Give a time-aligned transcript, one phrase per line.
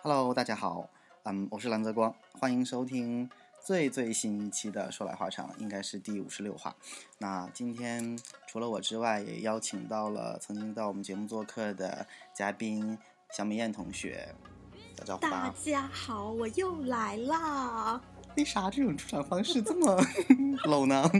[0.00, 0.88] Hello，大家好，
[1.24, 3.28] 嗯，我是蓝泽光，欢迎收听
[3.60, 6.76] 最最新一期的说来话长，应该是第五十六话。
[7.18, 8.16] 那今天
[8.46, 12.96] 除了我之外，也邀请到了曾经到我们节目做客的嘉宾
[13.32, 14.32] 小美艳同学，
[14.96, 15.52] 打招呼大。
[15.64, 18.00] 家好，我又来啦！
[18.36, 20.00] 为啥这种出场方式这么
[20.64, 21.10] low 呢？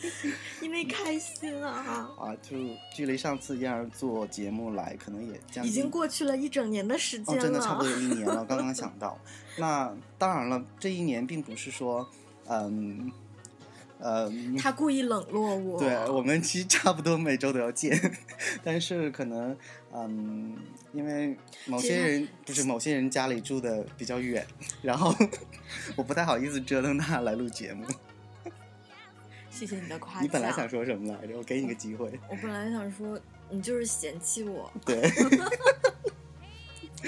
[0.60, 2.08] 因为开心啊！
[2.18, 2.56] 啊，就
[2.94, 8.44] 距离上次燕儿做节目来，可能也将已经过去了一整年的时间哦，了，真的差不多有一年了。
[8.44, 9.18] 刚刚 想到，
[9.56, 12.06] 那当然了，这一年并不是说，
[12.48, 13.10] 嗯，
[13.98, 15.78] 呃，他故意冷落我。
[15.78, 17.98] 对我们其实差不多每周都要见，
[18.62, 19.56] 但是可能，
[19.92, 20.56] 嗯，
[20.92, 21.36] 因为
[21.66, 24.46] 某些人不是某些人家里住的比较远，
[24.82, 25.14] 然后
[25.96, 27.84] 我不太好意思折腾他来录节目。
[29.48, 30.22] 谢谢你的夸奖。
[30.22, 31.34] 你本来想说什么来着？
[31.38, 32.12] 我给你个机会。
[32.28, 34.70] 我本来想说，你就是嫌弃我。
[34.84, 35.10] 对。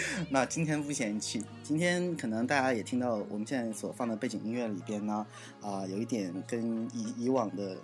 [0.30, 5.26] 那今天不嫌弃，今天可能大家也听到我们现在所放的背景音乐里边呢，
[5.60, 7.76] 啊、有一点跟以以往的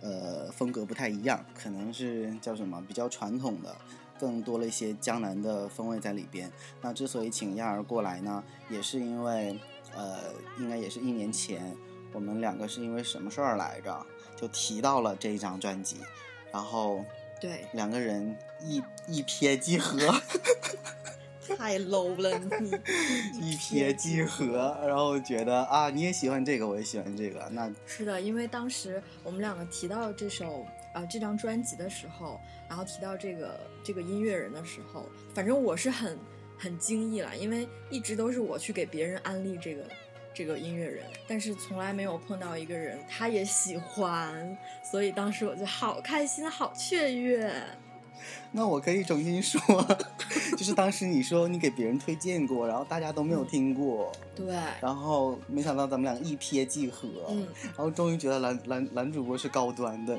[0.00, 3.76] 呃风格不太一样，可能是叫什么比较传统的，
[4.18, 6.50] 更多了一些江南的风味在里边。
[6.80, 9.58] 那之所以请燕儿过来呢，也是因为
[9.94, 10.18] 呃，
[10.58, 11.74] 应该也是一年前，
[12.12, 14.04] 我们两个是因为什么事儿来着，
[14.36, 15.98] 就提到了这一张专辑，
[16.52, 17.04] 然后
[17.40, 19.98] 对，两个人一一瞥即合。
[21.56, 22.70] 太 low 了你。
[23.40, 36.18] 一瞥即合，然后觉得啊，你也喜欢这个，我也喜欢这个，那是的，因为当时我们两个提到这首呃这张专辑的时候，然后提到这个这个音乐人的时候，反正我是很
[36.56, 39.84] 很惊异了，因为一直都是我去给别人安利这个
[40.32, 47.52] 这个音乐人，但是从来没有碰到一个人他也喜欢，所以当时我就好开心，好雀跃。
[48.52, 49.60] 那我可以重新说，
[50.56, 60.16] 就是当时你说你给别人推荐过，然后大家都没有听过，对，然后没想到咱们俩一瞥即合，嗯，然后终于觉得男男男主播是高端的，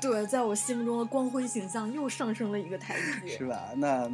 [0.00, 3.46] 对，在我心目中的光辉形象又上升了一个台阶是。
[3.46, 3.70] 吧？
[3.76, 4.10] 那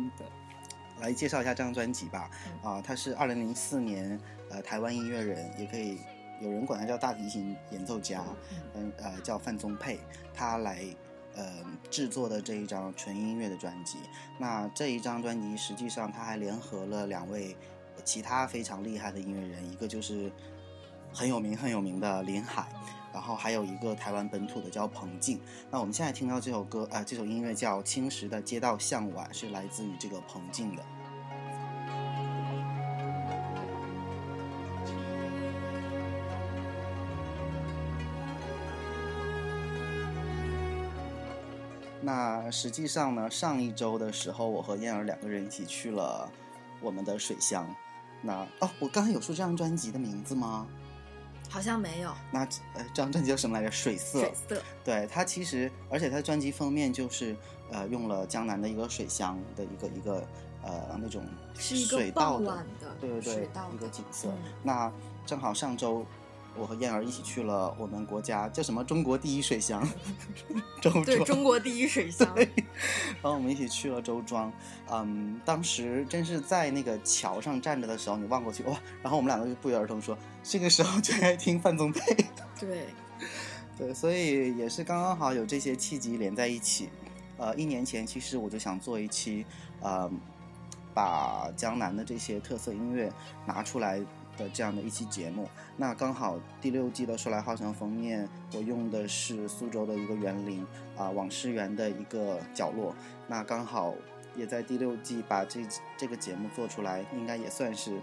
[1.01, 2.31] 来介绍一下这张专辑吧，
[2.63, 5.99] 啊，他是二零零四年呃台湾音乐人，也可以
[6.41, 8.25] 有人管他叫大提琴演奏家，
[8.75, 9.99] 嗯呃叫范宗沛，
[10.33, 10.83] 他来
[11.37, 13.99] 呃制作的这一张纯音乐的专辑。
[14.39, 17.57] 那这一张专辑实际上他还联合了两位
[18.05, 20.33] 其他非常厉害的音乐人，一个就是
[21.13, 22.67] 很有名很有名的林海。
[23.13, 30.85] 然后还有一个台湾本土的叫彭静，那我们现在听到这首歌，呃，这首音乐叫《青石的街道向晚》，是来自于这个彭静的。
[42.07, 46.31] 那实际上呢，上一周的时候，我和燕儿两个人一起去了
[46.81, 47.67] 我们的水乡。
[48.23, 50.69] 那哦，我刚才有说这张专辑的名字吗？
[51.51, 52.41] 好像没有那
[52.75, 53.73] 呃，这张专辑叫什么来着？
[53.73, 54.21] 水色。
[54.21, 57.37] 水色，对它其实，而且它专辑封面就是
[57.73, 60.25] 呃用了江南的一个水乡的一个一个
[60.63, 61.25] 呃那种
[61.57, 64.29] 水稻的的对对对一个景色。
[64.29, 64.93] 嗯那
[65.27, 66.07] 正好上周
[66.59, 69.87] 我和燕儿一起去了我们国家叫什么中国第一水乡
[70.81, 72.27] 周对，中国第一水乡。
[72.35, 74.53] 然后我们一起去了周庄。
[74.91, 82.01] 嗯，当时真是在那个桥上站着的时候，你望过去哇，然后我们两个就不约而同说，这个时候就该听范宗沛。
[82.59, 82.87] 对，
[83.77, 86.89] 对，所以也是刚刚好有这些契机连在一起。
[87.39, 89.45] 呃，一年前其实我就想做一期，
[89.81, 90.11] 呃，
[90.95, 93.13] 把江南的这些特色音乐
[93.45, 94.01] 拿出来
[94.37, 95.49] 的这样的一期节目。
[95.77, 100.67] 那刚好第六季的《说来话长》封面，我用的是苏州的一个园林
[100.97, 102.95] 啊、往事园的一个角落。
[103.27, 103.95] 那刚好
[104.35, 105.61] 也在第六季把这
[105.97, 108.01] 这个节目做出来，应该也算是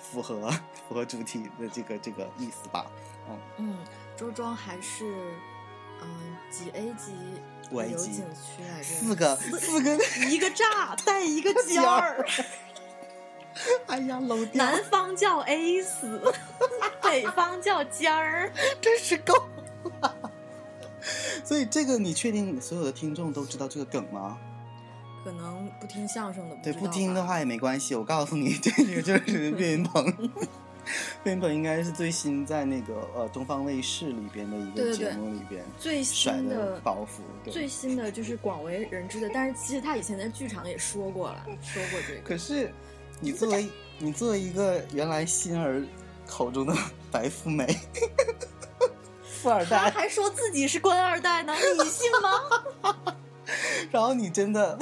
[0.00, 0.50] 符合
[0.88, 2.86] 符合主题的这个这个意思吧。
[3.28, 3.38] 嗯。
[3.58, 3.76] 嗯，
[4.16, 5.32] 周庄还是
[6.00, 6.08] 嗯、
[6.48, 7.12] 几 A 级
[7.70, 8.84] 旅游景区来着？
[8.84, 9.98] 四个四个，
[10.30, 12.24] 一个炸带一个尖儿，
[13.86, 16.20] 哎呀，漏掉，南方叫 A 死，
[17.02, 18.52] 北方叫尖儿。
[18.80, 19.34] 真是够
[20.00, 20.32] 了。
[21.44, 24.38] 所以这个你确定所有的听众都知道这个梗吗？
[25.24, 27.94] 可能不听相声的不对，不听的话也没关系。
[27.94, 30.06] 我告诉你，这个就是岳云鹏。
[31.24, 37.20] 岳云鹏应该是最新在那个呃东方卫视里边的一个节目里边最新的的包袱。
[37.44, 42.20] 对最新的就是广为人知的，但是其实他以前在剧场也说过了，说过这个。
[42.22, 42.72] 可是
[43.20, 43.68] 你作为
[43.98, 45.82] 你作为一个原来欣儿
[46.26, 46.74] 口中的
[47.10, 47.66] 白富美，
[49.22, 53.14] 富二代，他还说自己是官二代呢，你信吗？
[53.90, 54.78] 然后你真的，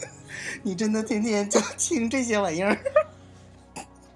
[0.62, 2.76] 你真的天天就听这些玩意儿，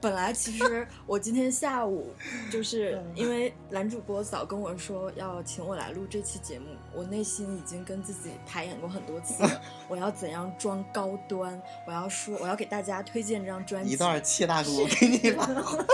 [0.02, 2.12] 本来其实 我今天下午
[2.50, 9.44] 就是因为男主播早跟我说要请我来录这期节目，我内心已经跟自己排演过很多次，
[9.88, 15.86] 我要怎样装高端，我要说我要给大家推荐这张专辑，一段切大鼓给你 了，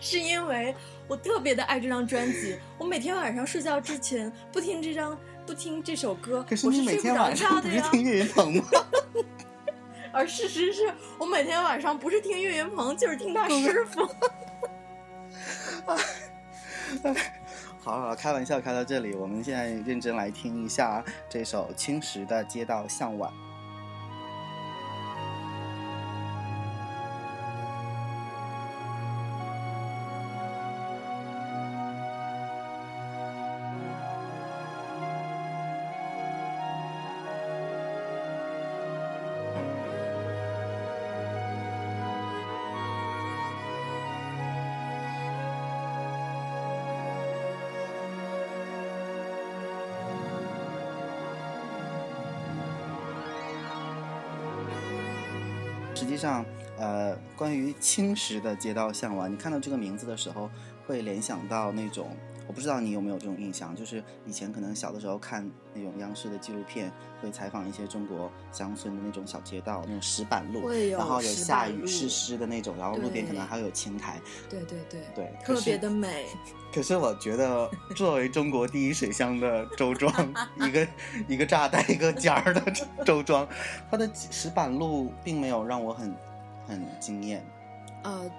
[0.00, 0.74] 是因为
[1.06, 5.16] 我特别的爱这张专辑，我每天晚上睡觉之前不听这张
[5.46, 7.80] 不听这首歌，可是我是你每天晚上不是。
[7.92, 8.64] 听岳云鹏吗？
[10.16, 14.00] 而事实是我每天晚上不是听岳云鹏，就是听他师傅。
[17.80, 23.30] 好好，开玩笑开到这里，我们现在认真来听一下这首青石的《街道向晚》。
[57.80, 60.50] 青石的街道向晚，你看到这个名字的时候，
[60.86, 66.90] 会联想到那种，我不知道你有没有这种印象，就是以前可能小的时候看那种央视的纪录片，
[67.20, 76.26] 会采访一些中国乡村的那种小街道，那种石板路，然后有下雨湿湿的那种，然后路边可能还有青苔，对对对，对，特别的美。
[76.72, 80.12] 可是我觉得，作为中国第一水乡的周庄，
[80.60, 80.88] 一个
[81.26, 82.62] 一个炸带一个尖儿的
[83.04, 83.48] 周庄，
[83.90, 86.14] 它的石板路并没有让我很
[86.66, 87.42] 很惊艳。
[88.06, 88.30] 呃，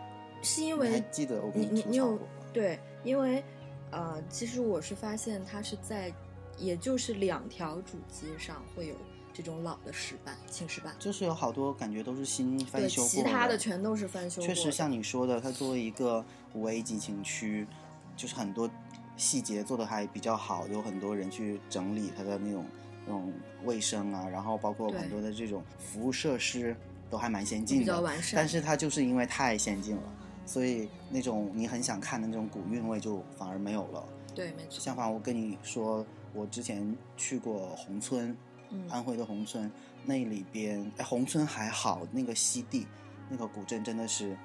[0.42, 2.18] 是因你还为记得我跟你你你有
[2.54, 3.44] 对，因为
[3.92, 6.14] 呃，其实我是发现它是在，
[6.58, 8.96] 也就是两条主街上会有
[9.34, 14.48] 这种老的石板、青石板，就是有好多感觉都是新翻，修过其他的全都是翻修过。
[14.48, 16.24] 确实像你说的，它作为一个
[16.54, 17.68] 五 A 级景区，
[18.16, 18.70] 就是很多
[19.18, 22.66] 细节做的还比较好，有很多人去整理它的那种
[23.06, 23.34] 那种
[23.66, 26.74] 卫生啊，然后包括很多的这种服务设施
[27.10, 28.02] 都还蛮先进比较的。
[28.02, 30.04] 完善，但是它就是因为太先进了，
[30.46, 34.04] 所以那种你很想看的那种古韵味就反而没有了。
[34.36, 38.36] 对，没错，相反，我跟你说，我之前去过宏村，
[38.70, 38.88] 嗯。
[38.90, 39.72] 安徽的宏村，
[40.06, 42.86] 那里边，哎，宏村还好，那个西递，
[43.30, 44.38] 那个古镇真的是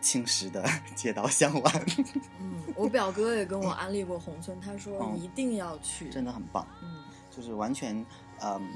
[0.00, 0.64] 青石的
[0.96, 1.86] 街道向晚，
[2.40, 8.04] 嗯，我表哥也跟我安利过宏村，他说嗯 一定要去，真的很棒，嗯，就是完全，
[8.42, 8.68] 嗯，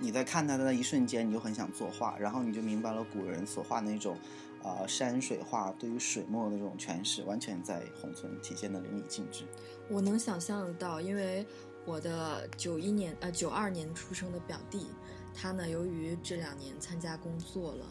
[0.00, 4.16] 你在看它的那一瞬间，你就很想作画，然后你就明白了古人所画那种，
[4.62, 9.44] 呃，山水画对于水墨的那种诠释，完全在宏村体现的淋漓尽致。
[9.88, 11.46] 我能想象得到，因为
[11.84, 14.86] 我的九一年呃九二年出生的表弟，
[15.34, 17.84] 他呢由于这两年参加工作了，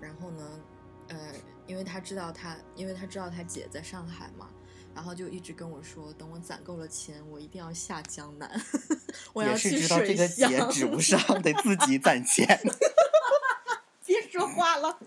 [0.00, 0.60] 然后呢，
[1.08, 1.32] 呃，
[1.66, 4.50] 因为他知道他，因为他知道他姐在上海嘛，
[4.94, 8.48] 然后就一直跟我说，等我攒够了钱，我一定要下江南，
[9.34, 10.70] 我要也是去知道这个水乡。
[10.70, 12.46] 节指不上，得自己攒钱。
[14.06, 14.98] 别说话了，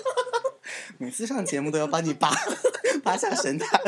[0.98, 2.30] 每次上节目都要把你扒
[3.02, 3.80] 扒下神坛。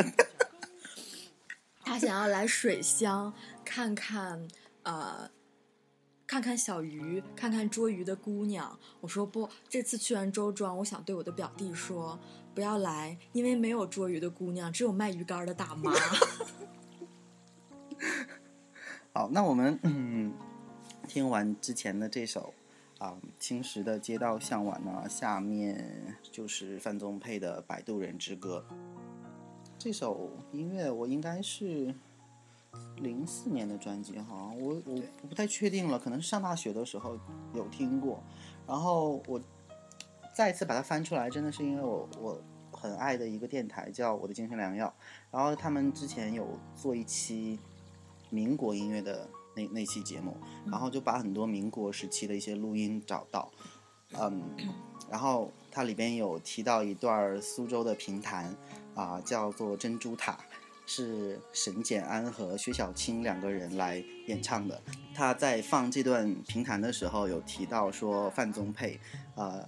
[1.83, 3.33] 他想要来水乡
[3.65, 4.47] 看看，
[4.83, 5.29] 呃，
[6.25, 8.79] 看看小鱼，看看捉鱼的姑娘。
[9.01, 12.17] 我说不，这次去完周庄，我想对我的表弟说，
[12.59, 15.93] 不要来，因为没有捉鱼的姑娘，只有卖鱼竿的大妈。
[19.15, 20.33] 好，那我们嗯
[21.07, 22.53] 听完之前的这首
[22.97, 28.65] 啊、青石的街道向晚呢，下面就是范宗沛的《摆渡人之歌》。
[29.77, 31.95] 这首音乐我应该是
[32.97, 37.17] 零四年的专辑哈，我我我不太确定了，可能是上大学的时候
[37.53, 38.21] 有听过，
[38.67, 39.39] 然后我
[40.35, 42.41] 再一次把它翻出来，真的是因为我我
[42.79, 44.93] 很爱的一个电台叫我的精神良药，
[45.31, 47.59] 然后他们之前有做一期
[48.29, 53.51] 民国音乐的那那期节目，然后就把很多民国时期的一些录音找到，
[54.19, 54.41] 嗯，
[55.09, 58.55] 然后它里边有提到一段苏州的评弹
[58.95, 60.37] 啊、叫做珍珠塔。
[60.91, 64.81] 是沈简安和薛晓青两个人来演唱的。
[65.13, 68.99] 他在放这段评弹的时候，有提到说范宗沛，
[69.35, 69.63] 呃，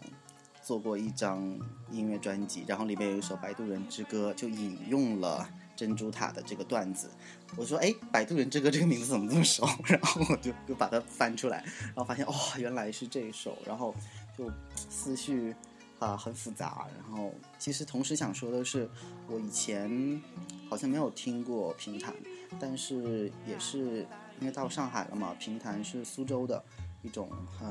[0.71, 1.59] 做过一张
[1.91, 7.09] 音乐专辑，然后里面有一首《摆渡人之歌》，就引用了珍珠塔的这个段子。
[7.57, 9.67] 我说，哎，《摆渡人之歌》这个名字怎么这么熟？
[9.83, 13.93] 然后我就就把它翻出来，然后发现，哦，原来是这一首，然后
[14.37, 15.53] 就思绪
[15.99, 16.87] 啊很复杂。
[16.97, 18.89] 然后其实同时想说的是，
[19.27, 20.21] 我以前
[20.69, 22.15] 好像没有听过评弹，
[22.61, 24.07] 但是也是
[24.39, 26.63] 因为到上海了嘛，评弹是苏州的
[27.01, 27.67] 一种很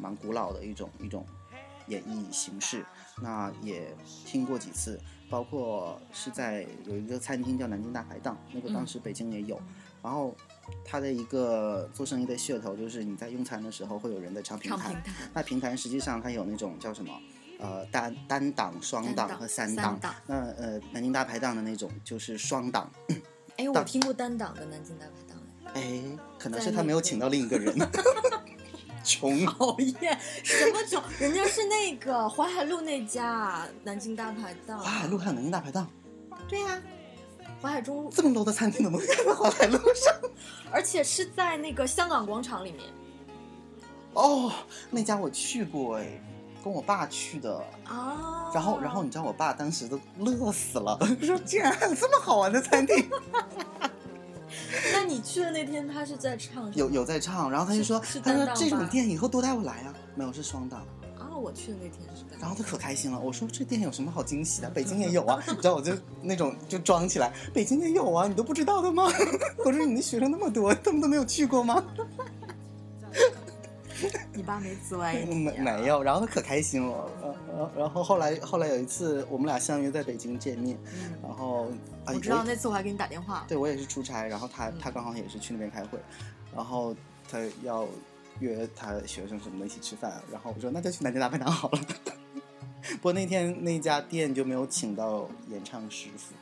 [0.00, 1.24] 蛮古老的一种一种
[1.88, 2.84] 演绎形式，
[3.22, 5.00] 那也听过几次，
[5.30, 9.60] 包括是在有一个餐厅叫南京大排档，那个当时北京也有，
[10.02, 10.34] 然后。
[10.84, 15.00] 它的一个做生意的噱头就是你在用餐的时候会有人在唱评弹，
[15.32, 17.12] 那评弹实际上它有那种叫什么，
[17.60, 19.96] 呃单单档、双档和三档。
[20.26, 22.90] 那呃南京大排档的那种就是双档。
[23.58, 25.40] 哎，我听过单档的南京大排档。
[25.74, 26.02] 哎，
[26.36, 27.72] 可能是他没有请到另一个人。
[29.06, 31.00] 穷，熬夜，什么穷？
[31.20, 34.78] 人家是那个淮海路那家南京大排档。
[34.80, 35.88] 淮海路还有南京大排档？
[36.48, 36.82] 对呀。
[37.62, 40.14] 淮海中路这么多的餐厅怎么能开在淮海路上，
[40.70, 42.82] 而且是在那个香港广场里面。
[44.12, 44.52] 哦，
[44.90, 46.20] 那家我去过哎，
[46.62, 48.50] 跟我爸去的啊。
[48.52, 53.08] 然后，然后你知道我爸当时都乐死了， 说竟然还有这么好玩的餐厅。
[54.92, 56.72] 那你去的那天他是在唱？
[56.74, 59.94] 有有在唱，然后他就说，他说这种店以后多带我来啊。
[60.14, 60.84] 没有，是双档。
[61.38, 63.20] 我去的那天是，然后他可开心了。
[63.20, 64.70] 我说这店有什么好惊喜的？
[64.70, 69.04] 北京也有啊， 你知道我就那种就装起来，北京也有啊，你都不知道的吗？
[69.62, 71.84] 我说你的学生那么多，他们都没有去过吗？
[74.34, 77.10] 你爸没自歪没没有，然后他可开心了。
[77.56, 80.78] 然然后后来后来有一次我们俩相约在北京见面，
[81.22, 81.70] 然后
[82.06, 85.98] 我知道那次我还给你打电话，对我也是出差，然后他他刚好也是去那边开会，
[86.54, 86.94] 然后
[87.30, 87.86] 他要。
[88.38, 91.80] 约他学生什么的一起吃饭，然后我说那就去南京大排档好了。
[93.00, 96.34] 不过那天那家店就没有请到演唱师傅，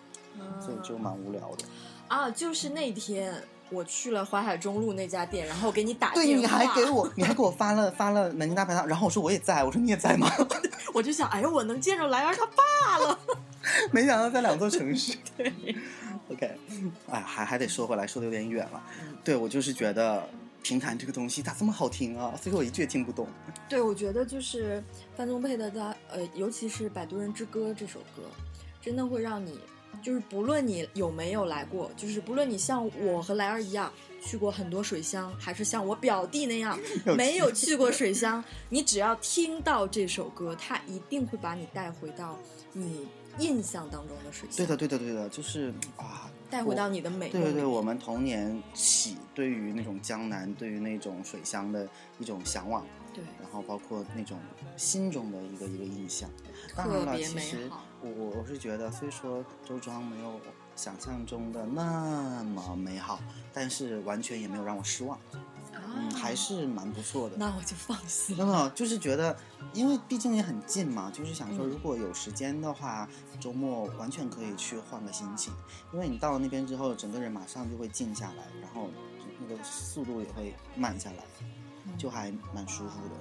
[0.60, 1.64] 所以就蛮无聊的。
[2.08, 3.32] 啊，就是那天
[3.74, 10.30] 我去了淮海中路那家店，然后给你打电话对，你还给我，你还给我发了发了南京大排档，然后我说我也在，我说你也在吗？
[10.94, 13.18] 我就想，哎呦，我能见着莱儿他爸了。
[13.90, 15.16] 没想到在两座城市。
[15.36, 15.52] 对
[16.30, 16.50] ，OK，
[17.10, 18.82] 哎，还还得说回来，说的有点远了。
[19.24, 20.26] 对我就是觉得。
[20.64, 22.32] 评弹这个东西咋这么好听啊？
[22.42, 23.28] 所以我一句也听不懂。
[23.68, 24.82] 对，我觉得就是
[25.14, 28.22] 范宗沛的他呃，尤其是《摆渡人之歌》这首歌，
[28.80, 29.60] 真的会让你
[30.02, 36.78] 就是不论你有没有来过，就是不论你像我和莱儿一样去过很多水乡，还是像我表弟那样
[37.16, 42.38] 没有去过水乡，你只要听到这首歌，它一定会把你带回到
[42.72, 43.06] 你
[43.38, 44.56] 印象当中的水乡。
[44.56, 46.30] 对的，对的，对的，就是啊。
[46.50, 47.30] 带回到你的美。
[47.30, 51.88] 对对对，我们童年起对于那种江南，对于那种水乡的
[52.20, 52.86] 一种向往。
[53.12, 53.24] 对。
[53.42, 54.38] 然后包括那种
[54.76, 56.30] 心中的一个一个印象。
[56.76, 57.68] 当然了，其实
[58.04, 60.38] 我我我是觉得，虽说周庄没有
[60.76, 63.18] 想象中的那么美好，
[63.50, 65.18] 但是完全也没有让我失望。
[65.72, 67.36] 嗯，还是蛮不错的。
[67.38, 68.36] 那我就放心。
[68.36, 69.34] 真的，就是觉得，
[69.72, 73.08] 因为毕竟也很近嘛，就是想说，如果有时间的话，
[73.40, 75.54] 周末完全可以去换个心情。
[75.92, 78.90] 因为你到了那边之后，整个人马上就会静下来，然后
[79.40, 81.24] 那个速度也会慢下来，
[81.96, 83.14] 就还蛮舒服的。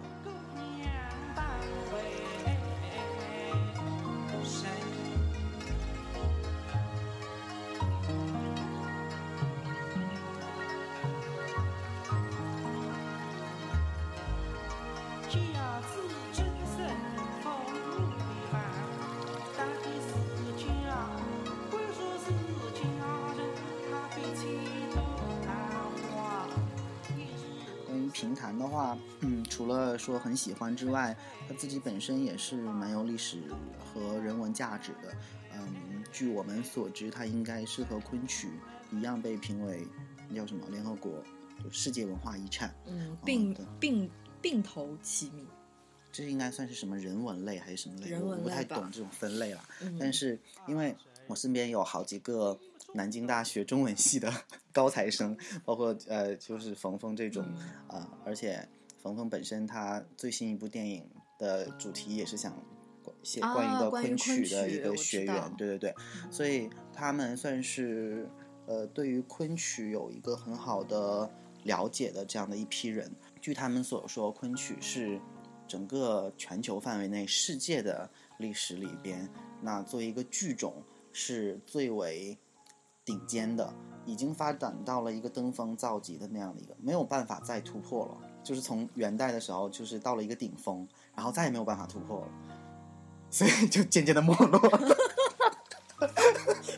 [28.84, 31.16] 话，嗯，除了说很喜欢之外，
[31.48, 33.38] 他自己本身也是蛮有历史
[33.80, 35.16] 和人文价值的。
[35.54, 38.50] 嗯，据我们所知，他应该是和昆曲
[38.92, 39.88] 一样被评为
[40.36, 41.24] 叫什么联合国
[41.72, 42.76] 世界文化遗产。
[42.86, 44.10] 嗯，并并
[44.42, 45.48] 并头齐名。
[46.12, 48.14] 这应该算是什么人文类还是什么类？
[48.20, 49.64] 我不太懂这种分类了。
[50.00, 50.38] 但是
[50.68, 50.96] 因为
[51.28, 52.60] 我身边有好几个。
[52.96, 54.32] 南京大学中文系的
[54.72, 57.44] 高材生，包括呃，就是冯冯这种
[57.88, 58.70] 啊，而且
[59.02, 61.04] 冯冯本身他最新一部电影
[61.40, 62.54] 的主题也是想
[63.24, 65.96] 写关于一个昆曲的一个学员，对对对，
[66.30, 68.30] 所以他们算是
[68.68, 71.28] 呃对于昆曲有一个很好的
[71.64, 73.12] 了解的这样的一批人。
[73.42, 75.20] 据他们所说，昆曲是
[75.68, 79.28] 整个全球范围内世界的历史里边，
[79.64, 82.38] 那作为一个剧种是最为。
[83.06, 83.74] 顶尖的，
[84.06, 88.30] 已经发展到了一个登峰造极的那样的一个，没有办法再突破了。
[88.42, 92.28] 就是从元代的时候，就是到了一个顶峰，然后再也没有办法突破了，
[93.30, 94.58] 所以就渐渐的没落。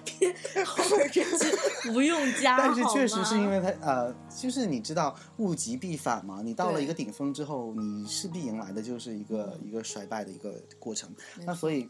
[0.03, 2.57] 别后面这句不用加。
[2.65, 11.15] 但是确实是因为它呃，就是你知道物极必反嘛，你到了一个顶峰之后，你势必迎来的就是一个一个衰败的一个过程。
[11.45, 11.87] 那所以，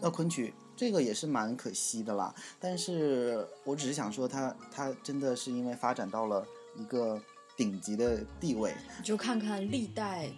[0.00, 0.52] 那昆曲。
[0.80, 6.42] 这个也是蛮可惜的啦，但是我只是想说，他他真的是因为发展到了
[6.74, 7.20] 一个
[7.54, 10.30] 顶级的地位，你就看看历代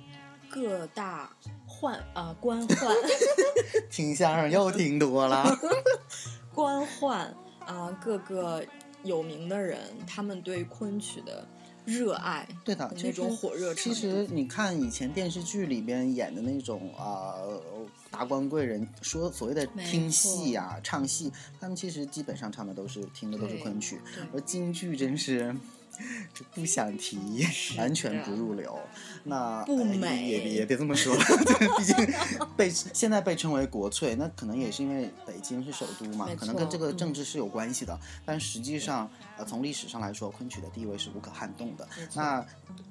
[0.50, 1.32] 各大
[1.68, 2.92] 宦啊，官宦，
[3.88, 5.46] 听相声又听多了。
[6.52, 7.28] 官宦
[7.64, 8.66] 啊，各个
[9.04, 11.46] 有名的人，他们对昆曲的
[11.84, 13.72] 热爱，对的，那种火热。
[13.76, 17.36] 其实你看以前电视剧里边演的那种啊、
[18.12, 23.98] 达官贵人，说所谓的听戏呀、唱戏，他们其实基本上唱的都是听的都是昆曲，
[24.32, 25.56] 而京剧真是。
[26.34, 27.18] 这不想提，
[27.78, 28.78] 完全不入流。
[29.24, 31.14] 那不哎美也也别这么说，
[31.78, 31.94] 毕竟
[32.56, 37.98] 被现在被称为国粹，那可能也是因为北京是首都嘛，可能跟这个政治是有关系的。
[38.24, 41.86] 但实际上，呃，从历史上来说，昆曲的地位是无可撼动的。
[42.14, 42.44] 那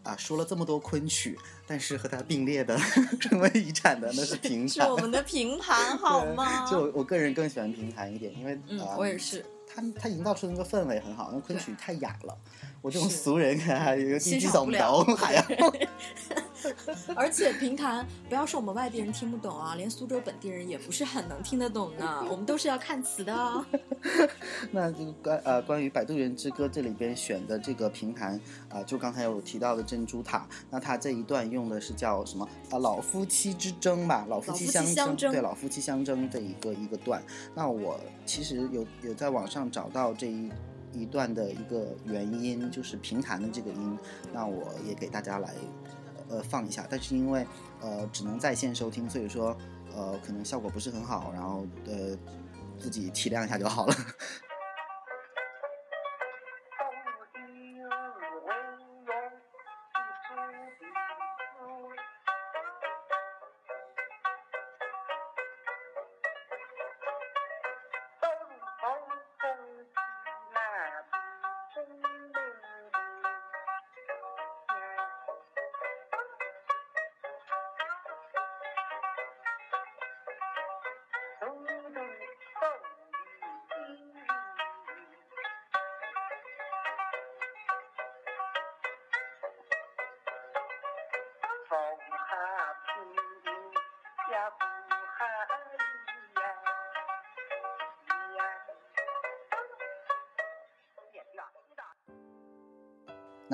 [0.03, 2.77] 啊、说了这么多昆曲，但是和它并列的
[3.19, 4.69] 成为遗产的那是评弹。
[4.69, 6.65] 是我们的评弹好吗？
[6.69, 9.45] 就我我个人更喜欢评弹一点，因为嗯，呃我也是。
[9.73, 12.37] 它它营造出的那个氛围很好，那昆曲太雅了，
[12.81, 15.43] 我这种俗人还有一个地欣基总赏不了 还要。
[17.15, 22.23] 而且评弹，不要说我们外地人听不懂啊，连苏州本地人也不是很能听得懂呢。
[22.29, 23.65] 我们都是要看词的哦。
[24.69, 34.85] 那这个关呃关于《摆渡人之歌》这里边选的这个评弹啊、就刚才有提到的珍珠塔，那它这一段用的是叫什么啊、老夫妻之争吧，老夫妻相
[35.17, 37.23] 争对，老夫妻相争的一个一个段。
[37.55, 40.51] 那我其实有有在网上找到这一。
[40.93, 43.97] 一段的一个原音就是平弹的这个音，
[44.33, 45.53] 那我也给大家来
[46.29, 47.45] 呃放一下，但是因为
[47.81, 49.55] 呃只能在线收听，所以说
[49.95, 52.17] 呃可能效果不是很好，然后呃
[52.77, 53.95] 自己体谅一下就好了。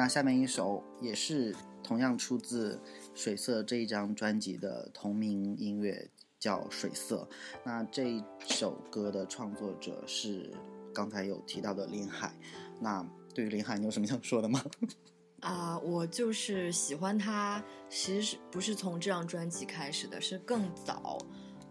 [0.07, 2.75] 下面一首也是同样出自
[3.13, 7.27] 《水色》这一张专辑的同名音乐，叫《水色》。
[7.63, 10.51] 那这首歌的创作者是
[10.93, 12.33] 刚才有提到的林海。
[12.79, 14.63] 那对于林海，你有什么想说的吗？
[15.41, 21.19] 啊、我就是喜欢他，其实不是从这张专辑开始的，是更早。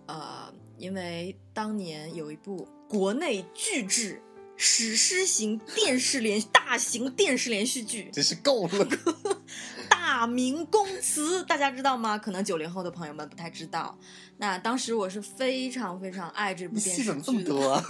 [0.06, 4.22] 呃，因为当年有一部国内巨制
[4.56, 8.86] 史诗型电视连大型电视连续剧真是够了，
[9.88, 12.16] 《大明宫词》，大家知道吗？
[12.16, 13.98] 可能九零后的朋友们不太知道。
[14.38, 17.42] 那当时我是非常非常爱这部电视戏怎么这么。
[17.44, 17.82] 多啊？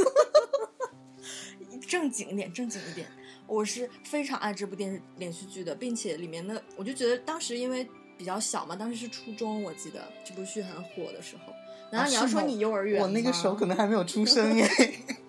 [1.86, 3.06] 正经一点，正经一点。
[3.46, 11.52] 我是非常爱这部电视连续剧的，并且里面的我就觉得当时因为比较小嘛，当时是初中，我记得这部剧很火的时候。
[11.92, 14.68] 难道你要说你幼儿园我那个时候可能还没有出生耶。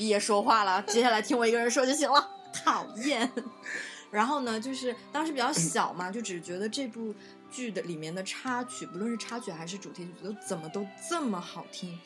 [0.00, 2.26] 别说话了，接下来听我一个人说就行了。
[2.54, 3.30] 讨厌。
[4.10, 7.14] 然后呢，就是当时比较小嘛，就只是觉得这部
[7.50, 11.98] 剧的里面的插曲，不论是插曲还是主题曲，都怎么都这么好听。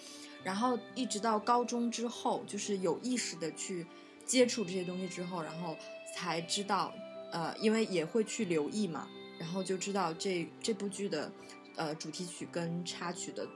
[0.42, 3.86] 然后一直到高中之后，就是有意识的去
[4.26, 5.76] 接触这些东西之后，然后
[6.16, 6.92] 才知道，
[7.30, 11.30] 呃，因为也会去留意嘛，然后就知道这这部剧的
[11.76, 13.46] 呃主题曲跟插曲的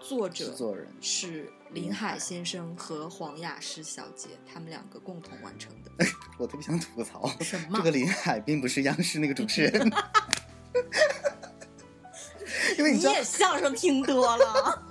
[0.00, 0.88] 作者制作人。
[1.00, 5.90] 是林林海海先生和黄雅诗小姐他们两个共同完成的。
[6.38, 9.92] 我特别想吐槽， 什么这个林海并不是央视那个主持人，
[12.76, 14.82] 因为你也相声听多了，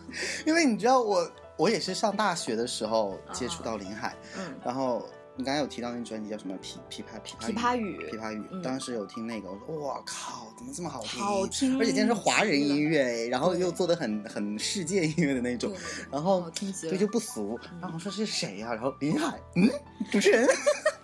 [0.46, 5.06] 因为你知道我，我也是上大学的时候接触到林海，嗯，然后
[5.40, 11.22] 你刚才有提到那专辑叫什么琵琵琶琵琶琵琶语琵琶语，嗯当时有听那个，我说哇靠，怎么这么好听？
[11.22, 15.74] 好听而且竟然是华人音乐，哎然后又做的很很世界音乐的那种
[16.12, 17.58] 然后对就不俗。
[17.72, 19.70] 嗯然后我说是谁呀、然后林海，嗯，
[20.12, 20.46] 主持人，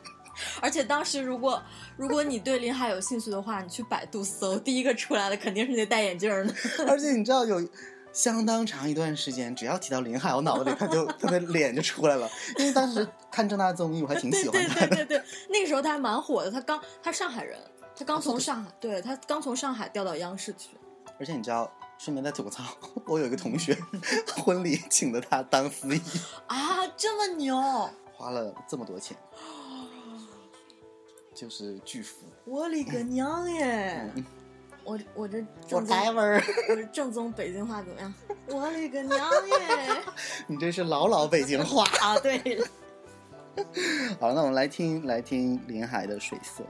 [0.62, 1.64] 而且当时如果
[1.96, 6.54] 如果你对林海有兴趣的话，你去百度搜，第一个出来的肯定是那戴眼镜的。
[6.90, 7.66] 而且你知道有。
[8.16, 12.32] 相当长一段时间，只要提到林海，我脑子里他就他的脸就出来了。
[12.58, 14.96] 因为当时看正大综艺，我还挺喜欢他的。
[14.96, 17.60] 对对对，那个时候他还蛮火的，他刚他上海人，
[17.94, 20.70] 他刚从上海，对他刚从上海调到央视去。
[21.20, 22.64] 而且你知道，顺便再吐槽，
[23.06, 23.78] 我有一个同学
[24.38, 26.02] 婚礼请的他当司仪，
[26.48, 27.58] 啊，这么牛！
[28.14, 29.18] 花了这么多钱，
[31.34, 32.16] 就是巨富。
[32.46, 34.10] 我勒个娘耶！
[34.86, 38.14] 我我这正宗 whatever，我这正宗北京话怎么样？
[38.48, 39.18] 我勒个娘
[39.48, 40.04] 耶！
[40.48, 41.84] 你这是老老北京话。
[42.00, 42.68] 啊，对了，
[44.22, 46.64] 好，那我们来听来听林海的《水色》。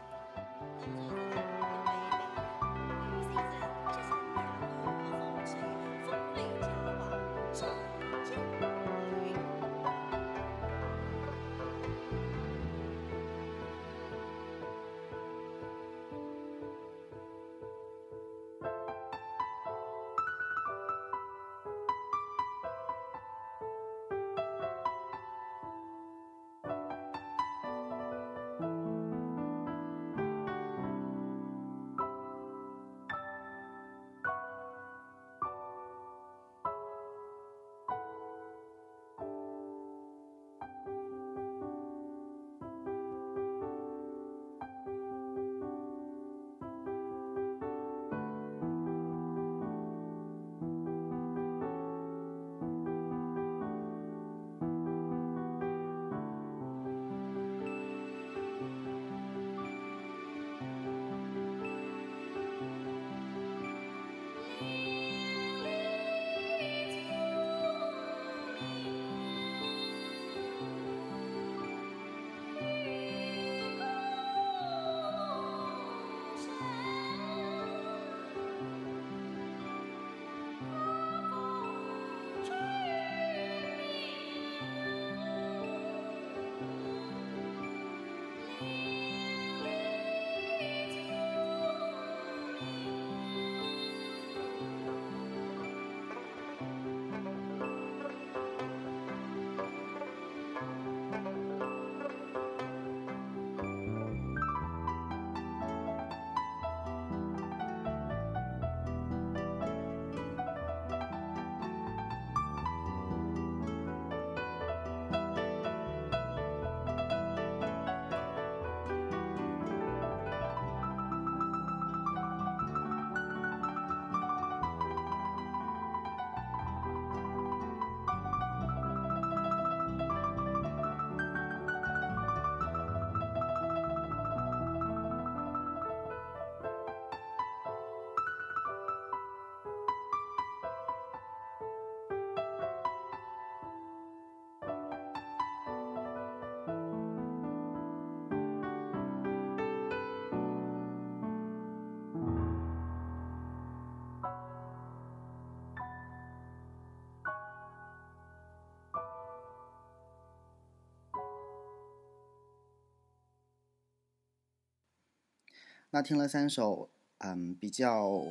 [165.96, 168.22] 那听了三首，嗯，比较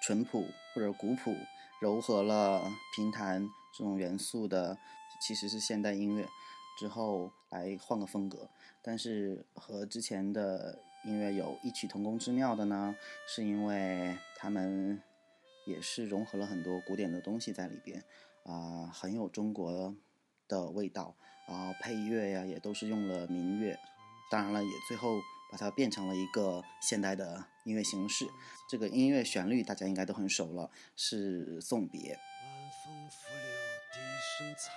[0.00, 1.34] 淳朴或者古朴，
[1.80, 2.62] 柔和了
[2.94, 3.44] 平弹
[3.76, 4.78] 这种元素的，
[5.20, 6.28] 其实是现代音乐。
[6.78, 8.48] 之后来换个风格，
[8.82, 12.94] 但是和之前的音乐有异曲同工之妙的呢，
[13.26, 15.02] 是因为他们
[15.66, 18.00] 也是融合了很多古典的东西在里边，
[18.44, 19.92] 啊、很有中国
[20.46, 21.16] 的味道。
[21.48, 23.76] 然后配乐呀，也都是用了民乐，
[24.30, 25.18] 当然了，也最后
[25.50, 28.26] 把它变成了一个现代的音乐形式。
[28.68, 32.00] 这个音乐旋律大家应该都很熟了，是《送别》。
[32.04, 32.18] 晚
[32.84, 33.40] 风拂柳
[33.92, 34.00] 笛
[34.38, 34.74] 声残，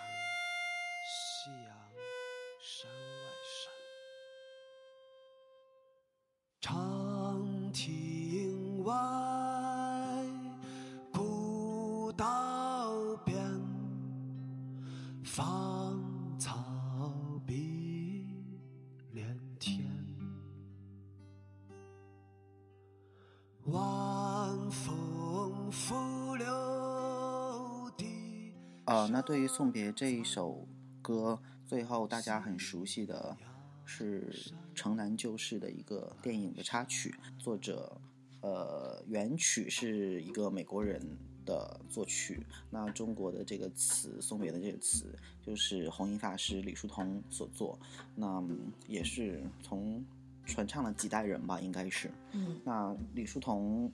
[29.19, 30.65] 那对于《送别》这一首
[31.01, 33.36] 歌，最后大家很熟悉的
[33.84, 34.32] 是
[34.73, 37.99] 《城南旧事》的一个电影的插曲，作者
[38.39, 41.05] 呃原曲是一个美国人
[41.45, 47.77] 的作曲，那中国的这个词《送别》的这个词就是弘一法师李叔同所作，
[48.15, 50.01] 那嗯也是从
[50.45, 52.10] 传唱了几代人吧，应该是。
[52.32, 53.91] 嗯，那李叔同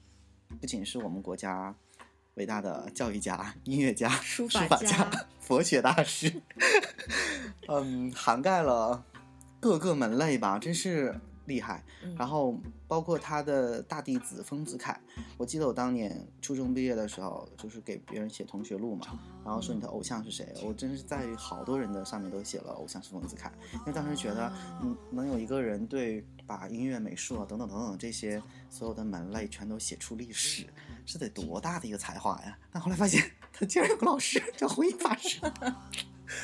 [0.61, 1.75] 不仅是我们国家
[2.35, 5.09] 伟大的教育家、 音乐家、书法法家
[5.41, 6.41] 佛学大师，
[7.67, 9.03] 嗯，涵盖了
[9.59, 11.13] 各个门类吧，真是
[11.45, 11.83] 厉害。
[12.03, 12.15] 嗯。
[12.17, 14.99] 然后包括他的大弟子丰子恺，
[15.37, 19.05] 我记得我当年初中毕业的时候，就是给别人写同学录嘛，
[19.43, 30.65] 然后说你的偶像是谁，我真是在好多人的上面都写了偶像是丰子恺，因为当时觉得，嗯，能有一个人对把音乐、美术啊等等等等这些所有的门类全都写出历史，
[31.05, 32.57] 是得多大的一个才华呀！
[32.71, 35.39] 但后来发现，他竟然有个老师叫弘一法师，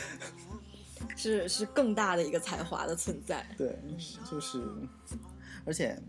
[1.18, 3.46] 是是更大的一个才华的存在。
[3.58, 3.78] 对，
[4.30, 4.64] 就是，
[5.66, 6.00] 而且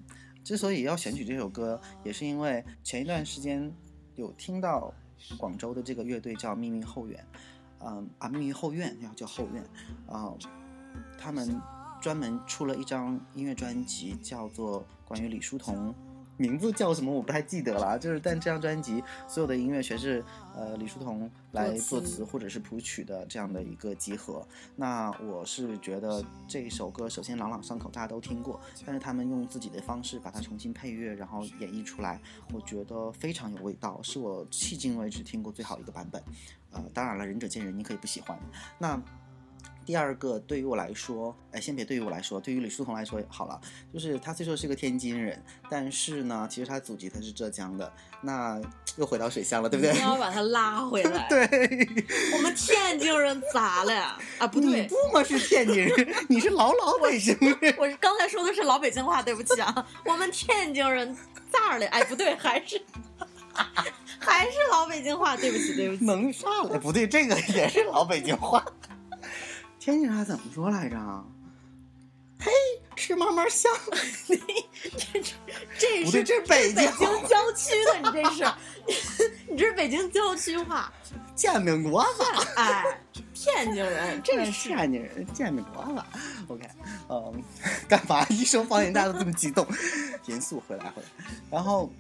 [0.44, 3.74] 之所以要选取这首歌，也是因为前一段时间
[4.16, 4.92] 有听到
[5.38, 7.26] 广州的这个乐队叫秘密后院，
[7.80, 9.64] 嗯啊秘密后院要叫后院，
[10.06, 10.32] 啊、
[11.18, 11.60] 他们
[12.00, 15.94] 专门出了一张音乐专辑，叫做关于李叔同。
[16.42, 20.24] 名字叫什么我不太记得了，就是但这张专辑所有的音乐全是
[20.57, 24.44] 呃李叔同来作词或者是谱曲的这样的一个集合。
[24.74, 32.20] 那我是觉得这首歌首先朗朗上口，大家都听过，但是他们用自己的方式把它重新配乐，然后演绎出来，
[32.52, 36.20] 我觉得非常有味道，是我迄今为止听过最好一个版本。
[36.72, 38.37] 呃，当然了，仁者见仁，你可以不喜欢。
[38.78, 39.00] 那
[39.85, 43.61] 第二个对于我来说，哎，先别对于我来说，对于李叔同来说好了，
[43.92, 48.61] 就是他虽说是个天津人，但是呢，其实他祖籍他是浙江的，那
[48.97, 50.03] 又回到水乡了，对不对一定？
[50.03, 51.27] 要把他拉回来。
[51.31, 51.40] 对，
[52.35, 54.18] 我们天津人咋了呀？
[54.38, 57.75] 啊，不对你，不嘛是天津人，你是老老北京人。
[57.79, 59.87] 我是刚才说的是老北京话，对不起啊。
[60.05, 61.16] 我们天津人
[61.51, 61.87] 咋了？
[61.87, 62.81] 哎，不对，还是
[64.18, 66.05] 还是老北京话，对不起，对不起。
[66.05, 66.79] 能上了？
[66.79, 68.64] 不对，这个也是老北京话。
[69.85, 70.97] 天津话怎么说来着？
[72.38, 72.53] 嘿，
[72.95, 73.68] 吃嘛嘛香。
[74.29, 74.40] 你
[75.77, 78.45] 这是不对，这是北京北京郊区的，你这是，
[79.51, 80.92] 你这是北京郊区话。
[81.35, 82.23] 煎饼果子。
[82.55, 82.97] 哎，
[83.35, 86.01] 天津人， 这这是是天津人煎饼果子。
[86.47, 86.68] OK，
[87.09, 87.42] 嗯，
[87.88, 89.66] 干嘛一说方言大家都这么激动？
[90.27, 91.09] 严肃回来回来。
[91.51, 91.92] 然后，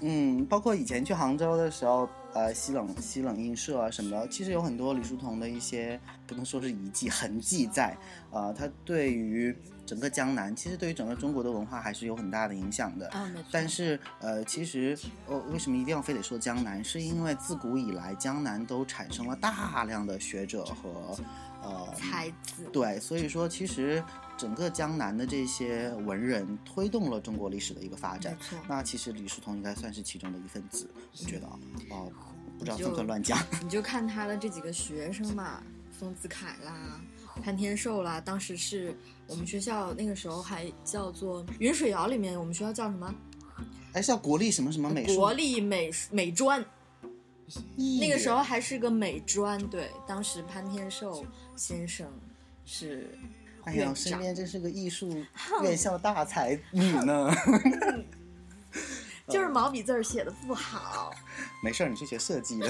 [0.00, 7.96] 嗯，包括以前去杭州的时候，呃，西冷西冷印社啊什么的，其实有很多李叔同的一些不能说是遗迹痕迹在，
[8.30, 9.56] 呃，他对于
[9.86, 13.08] 整个江南，其实对于整个中国的文化还是有很大的影响的。
[13.08, 16.84] 啊，但是，呃，其实，呃，为什么一定要非得说江南？
[16.84, 21.16] 是因为自古以来，江南都产生了大量的学者和，
[21.62, 24.02] 呃，才子，对，所以说其实
[24.36, 28.36] 整个江南的这些文人推动了中国历史的一个发展。
[28.68, 31.58] 那其实李叔同应该算是其中的一份子，我觉得啊，
[31.90, 32.12] 哦、
[32.58, 33.38] 不知道就算不算乱讲。
[33.62, 37.00] 你就看他的这几个学生嘛，丰子恺啦，
[37.42, 38.94] 潘天寿啦，当时是
[39.26, 43.14] 我们学校那个时候还叫做云水谣里面，我们学校叫什么？
[43.92, 45.16] 哎，是叫国立什么什么美术？
[45.16, 46.62] 国立美术美专，
[48.00, 49.58] 那个时候还是个美专。
[49.68, 51.24] 对，当时潘天寿
[51.56, 52.06] 先生
[52.66, 53.18] 是
[53.66, 55.22] 哎呀，身边真是个艺术
[55.62, 57.30] 院校大才女呢。
[59.28, 61.12] 就是毛笔字儿写的不好。
[61.62, 62.68] 没事儿，你去学设计的。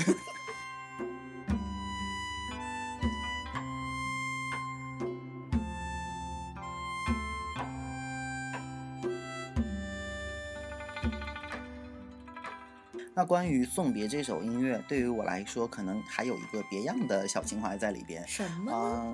[13.27, 18.27] 关于《送别》这首音乐，对于我来说，可能还有一个别样的小情怀在里边。
[18.29, 19.13] 什么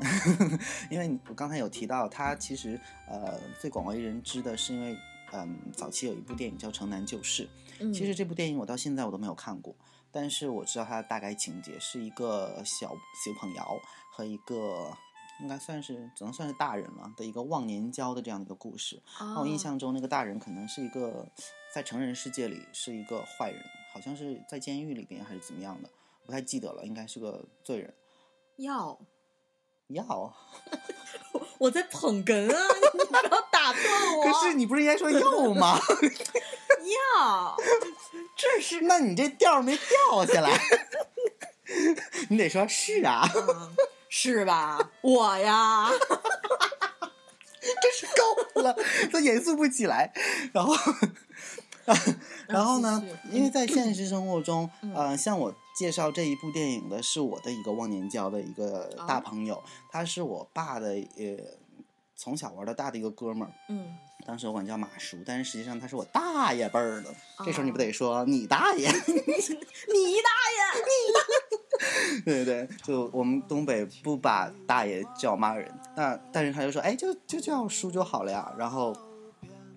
[0.90, 4.96] 因为我刚才有提到，它其实呃最广为人知的是因为
[5.32, 7.44] 嗯早期有一部电影叫《城南旧事》，
[7.80, 9.74] 嗯其实这部电影我到现在我都没有看过，
[10.10, 12.88] 但是我知道它的大概情节是一个小
[13.24, 13.62] 小朋友
[14.12, 14.94] 和一个
[15.40, 19.02] 应该算是只能算是大人了的一个忘年交的这样的一个故事。
[19.18, 21.26] 那我印哦象中那个大人可能是一个
[21.74, 23.60] 在成人世界里是一个坏人，
[23.92, 25.88] 好像是在监狱里边还是怎么样的，
[26.24, 27.94] 不太记得了，应该是个罪人。
[28.56, 28.98] 要
[29.88, 30.34] 要，
[31.58, 32.58] 我在捧哏啊，
[32.94, 34.24] 你不要打断我。
[34.32, 35.78] 可是你不是应该说要吗？
[37.18, 37.56] 要，
[38.36, 40.60] 这是那你这调没掉下来，
[42.28, 43.76] 你得说是啊，嗯
[44.08, 44.90] 是吧？
[45.00, 45.90] 我呀，
[47.60, 48.06] 真是
[48.54, 48.76] 够了，
[49.12, 50.12] 都严肃不起来。
[50.52, 50.74] 然后，
[52.48, 53.02] 然后呢？
[53.30, 61.36] 因为在现实生活中，嗯呃，像我介绍这一部电影的是我的一个忘年交的一个大哦朋友，他是我爸的呃
[62.16, 63.52] 从小玩到大的一个哥们儿。
[63.68, 67.14] 嗯，当时我管叫马叔，但是实际上他是我大爷辈儿的。
[67.44, 68.88] 这时候你不哦得说 你大爷？
[68.88, 70.30] 你大
[72.24, 78.52] 对对对，就我们东北不把大爷叫骂人，那但是他就说，哎，就就叫叔就好了呀。
[78.56, 78.94] 然后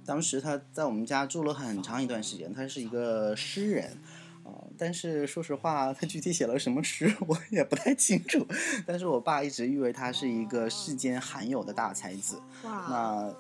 [0.06, 3.98] 当时他在我们家住了很长一段时间，他是一个诗人。
[4.44, 8.46] 啊、但是说实话，他具体写了什么诗 我也不太清楚。
[8.86, 12.40] 但是我爸一直誉为他是一个世间罕有的大才子。
[12.64, 13.36] 哇，那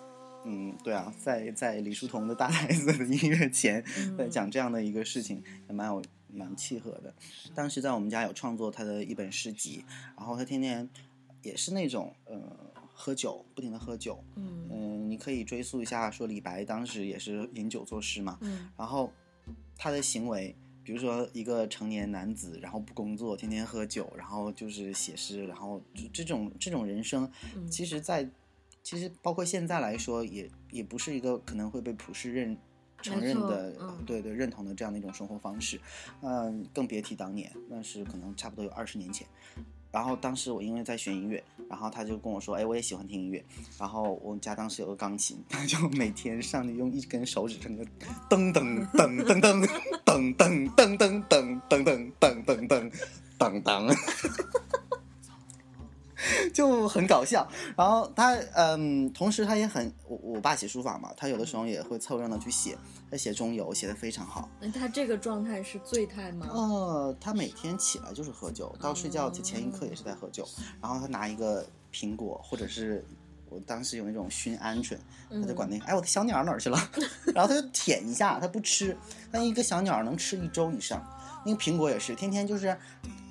[0.46, 3.84] 嗯，对啊，在在李叔同的大才子的音乐前，
[4.18, 6.02] 在嗯讲这样的一个事情，也蛮有
[6.34, 7.14] 蛮契合的。
[7.54, 9.86] 当时在我们家有创作他的一本诗集，
[10.18, 10.90] 然后他天天
[11.44, 12.42] 也是那种呃
[12.98, 14.24] 喝酒，不停的喝酒。
[14.36, 14.68] 嗯。
[14.72, 18.70] 嗯、你可以追溯一下，说李白当时也是饮酒作诗嘛，嗯。
[18.78, 19.12] 然后
[19.78, 27.70] 他的行为，比如说一个成年男子，然后不工作，天天喝酒，然后就是写诗，然后就这种这种人生，嗯。
[27.70, 28.28] 其实在，
[28.82, 32.58] 其实包括现在来说，也也不是一个可能会被普世认
[33.02, 34.04] 承认的，嗯。
[34.06, 35.80] 对对认同的这样的一种生活方式，
[36.22, 39.28] 嗯、更别提当年，那是可能差不多有二十年前。
[39.96, 43.42] 然后当时我因为在学音乐，然后他就跟我说，哎，我也喜欢听音乐。
[43.80, 47.86] 然后我们家当时有个钢琴，他就 每天上去用一根手指上个
[48.30, 49.66] 噔噔噔噔噔
[50.04, 52.92] 噔噔噔噔噔噔噔噔噔
[53.40, 53.96] 噔噔噔，
[56.54, 57.48] 就很搞笑。
[57.78, 62.78] 然后他嗯，同时他也很我我爸写书法嘛，他有的时候也会凑热闹去写，
[63.12, 64.50] 他写中游写的非常好。
[64.60, 66.48] 那他这个状态是醉态吗？
[66.52, 70.48] 呃，他每天起来就是喝酒，到睡觉前一刻也是在喝酒。
[70.82, 73.06] 然后他拿一个苹果，或者是
[73.50, 74.98] 我当时有那种熏鹌鹑，
[75.30, 76.78] 他就管那个，哎，我的小鸟哪儿去了？
[77.34, 78.98] 然后他就舔一下，他不吃，
[79.32, 81.06] 但一个小鸟能吃一周以上。
[81.46, 82.76] 那个苹果也是，天天就是，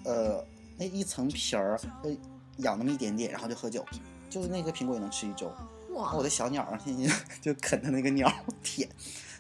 [0.05, 0.45] 呃，
[0.79, 2.17] 那一层皮儿，呃，
[2.59, 3.85] 咬那么一点点，然后就喝酒，
[4.29, 5.53] 就是那个苹果也能吃一周。
[5.91, 8.89] 哇我的小鸟儿 天天就啃它那个鸟儿舔，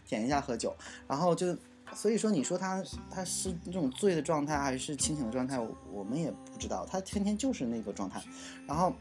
[0.06, 0.74] 舔一下喝酒，
[1.08, 1.56] 然后就
[1.94, 8.22] 所以说你说他他是那种醉的状态还是清醒的状态，我我们也不知道，他天天就是那个状态，
[8.66, 8.94] 然后。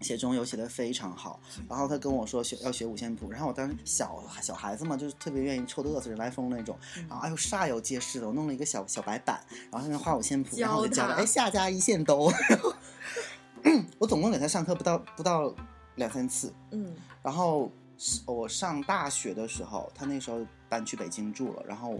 [0.00, 6.76] 写中游写的非常好，然后他跟我说学要学五线谱，然后我当时小小孩子嘛，就是特别愿意抽嘚瑟人来疯那种，
[7.08, 12.74] 然后哎呦煞有介事的，我弄了一个小小白板，然后上面画五线谱，然后我就教他，教他哎下加一线哆，然 后
[13.98, 15.54] 我总共给他上课不到不到
[15.96, 16.94] 两三次，嗯。
[17.22, 21.98] 然后是我上大学的时候，他那时候搬去北京住了，然后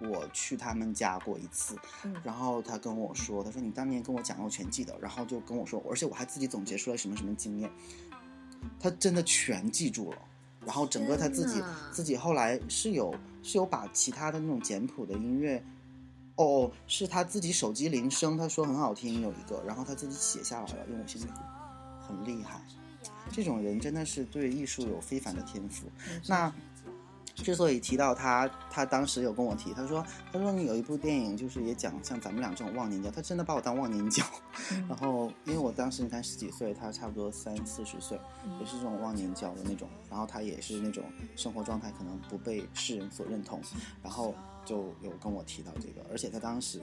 [0.00, 2.14] 我去他们家过一次，嗯。
[2.22, 7.70] 然后他跟我说，他说你当年跟我讲的，我全记得，然后就跟我说，而且我还自己总结出来什么什么经验，
[8.78, 10.18] 他真的全记住了。
[10.64, 15.60] 然后整个他自己自己后来是有是有把其他的那种简谱的音乐，
[16.44, 21.40] 哦，是他自己手机铃声，他说很好听有一个，然后他自己写下来了，用五线谱，
[22.06, 22.60] 很厉害。
[23.30, 25.86] 这种人真的是对艺术有非凡的天赋。
[26.26, 26.52] 那
[27.34, 34.22] 之所以提到他，他当时有跟我提，他说，他说你有一部电影，就是也讲像咱们俩这种忘年交，他真的把我当忘年交。
[34.70, 38.20] 嗯然后因为我当时你看十几岁，他差不多三四十岁，
[38.60, 39.88] 也是这种忘年交的那种。
[40.10, 43.60] 然后他也是那种生活状态可能不被世人所认同，
[44.02, 46.82] 然后就有跟我提到这个，而且他当时。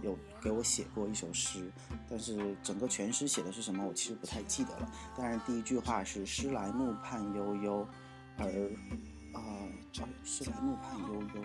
[0.00, 1.70] 有给我写过一首诗，
[2.08, 4.90] 但是整个全诗写的是什么，我其实不太记得了。
[5.14, 7.86] 当然，第一句话是“诗来暮畔悠悠，
[8.38, 8.46] 而
[9.34, 9.68] 啊，
[10.00, 11.42] 呃诗来暮畔悠悠”，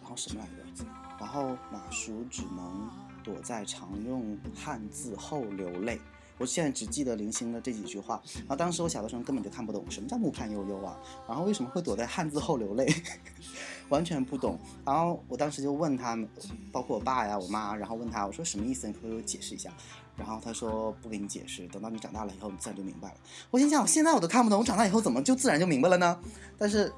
[0.00, 0.84] 然后什么来着？
[1.18, 2.88] 然后马叔只能
[3.24, 6.00] 躲在常用汉字后流泪。
[6.38, 12.86] 我现在只记得零星的这几句话，然后当时我小的时候根本就看不懂什么叫木畔悠悠啊，然后为什么会躲在汉字后流泪，
[13.88, 14.58] 完全不懂。
[14.84, 16.28] 然后我当时就问他们，
[16.72, 18.86] 包括我爸呀、我妈，然后问他，我说什么意思？
[18.86, 19.72] 你可不可以给我解释一下？
[20.16, 23.16] 然后他说不给你解释，等到你长大了以后，你自然就明白了。
[23.50, 26.20] 我心想，我现在我都看不懂，我长大以后怎么就自然就明白了呢？
[26.58, 26.92] 但是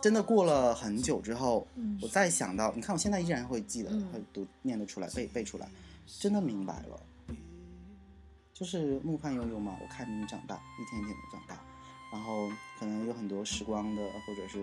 [0.00, 5.68] 真的过了很久之后，嗯我再想到，你看我现在依然会记得，嗯会读念得出来，背背出来，
[6.20, 7.00] 真的明白了。
[8.58, 11.54] 就是木畔悠悠嘛，我看着你长大，一天一天的长大，
[12.10, 14.60] 然后可能有很多时光的，或者是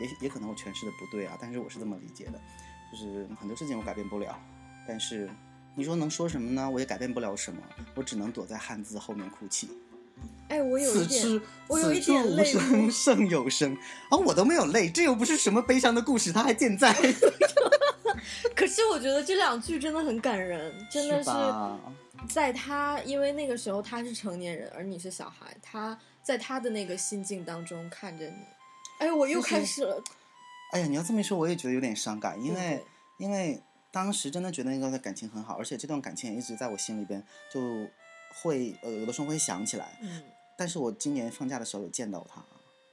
[0.00, 2.40] 也也可能我诠释的不对啊，但是我是这么理解的，
[2.90, 4.40] 就是很多事情我改变不了，
[4.86, 5.28] 但是
[5.74, 6.70] 你说能说什么呢？
[6.70, 7.60] 我也改变不了什么，
[7.94, 9.68] 我只能躲在汉字后面哭泣。
[10.48, 13.76] 哎，我有 一点我有一此处无点泪声 胜有声
[14.08, 14.16] 啊！
[14.16, 16.94] 我都没有泪，这又不是什么悲伤的故事，它还健在，
[18.56, 21.78] 可是我觉得这两句真的很感人，真的是吧？
[22.26, 28.36] 在他，因为那个时候他是成年人，而你是小孩，他在他的那个心境当中看着你。
[28.98, 30.02] 哎，我又开始了，
[30.72, 32.84] 哎呀，你要这么一说，我也觉得有点伤感，因对为
[33.18, 37.60] 因为当时真的觉得那个感情很好，而且这段感情也一直在我心里边，就
[38.34, 39.98] 会呃有的时候会想起来。
[40.02, 40.22] 嗯，
[40.56, 42.44] 但是我今年放假的时候有见到他，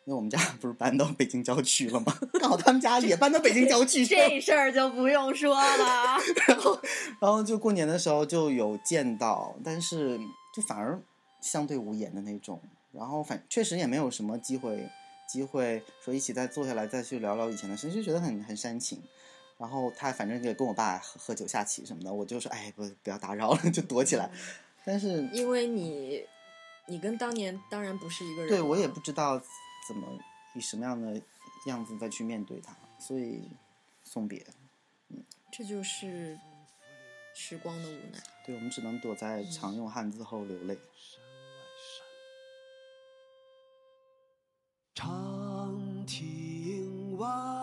[0.06, 2.16] 因为我们家不是搬到北京郊区了吗？
[2.34, 6.18] 刚好他们家也搬到北京郊区，这事儿就不用说了。
[6.48, 6.80] 然后，
[7.20, 10.20] 然后就过年的时候就有见到，但是
[10.56, 11.02] 就反而
[11.42, 12.62] 相对无言的那种。
[12.92, 14.88] 然后反确实也没有什么机会，
[15.28, 19.02] 机会说一起再坐下来再去聊聊以前的事情，就觉得很很煽情。
[19.58, 24.30] 然后他反正也跟我爸喝喝酒、下棋什么的，我就说哎，不不要打扰了，就躲起来。
[24.86, 26.24] 但是因为你，
[26.86, 29.42] 你跟当年当然不是一个人，对我也不知道。
[29.88, 30.20] 怎么
[30.56, 31.22] 以什么样的
[31.68, 33.50] 样子再去面对它，所以
[34.04, 34.46] 送别，
[35.10, 36.40] 嗯，这就是
[37.34, 38.20] 时光的无奈。
[38.46, 40.78] 对，我们只能躲在常用汉字后流泪。
[44.94, 47.55] 长亭外。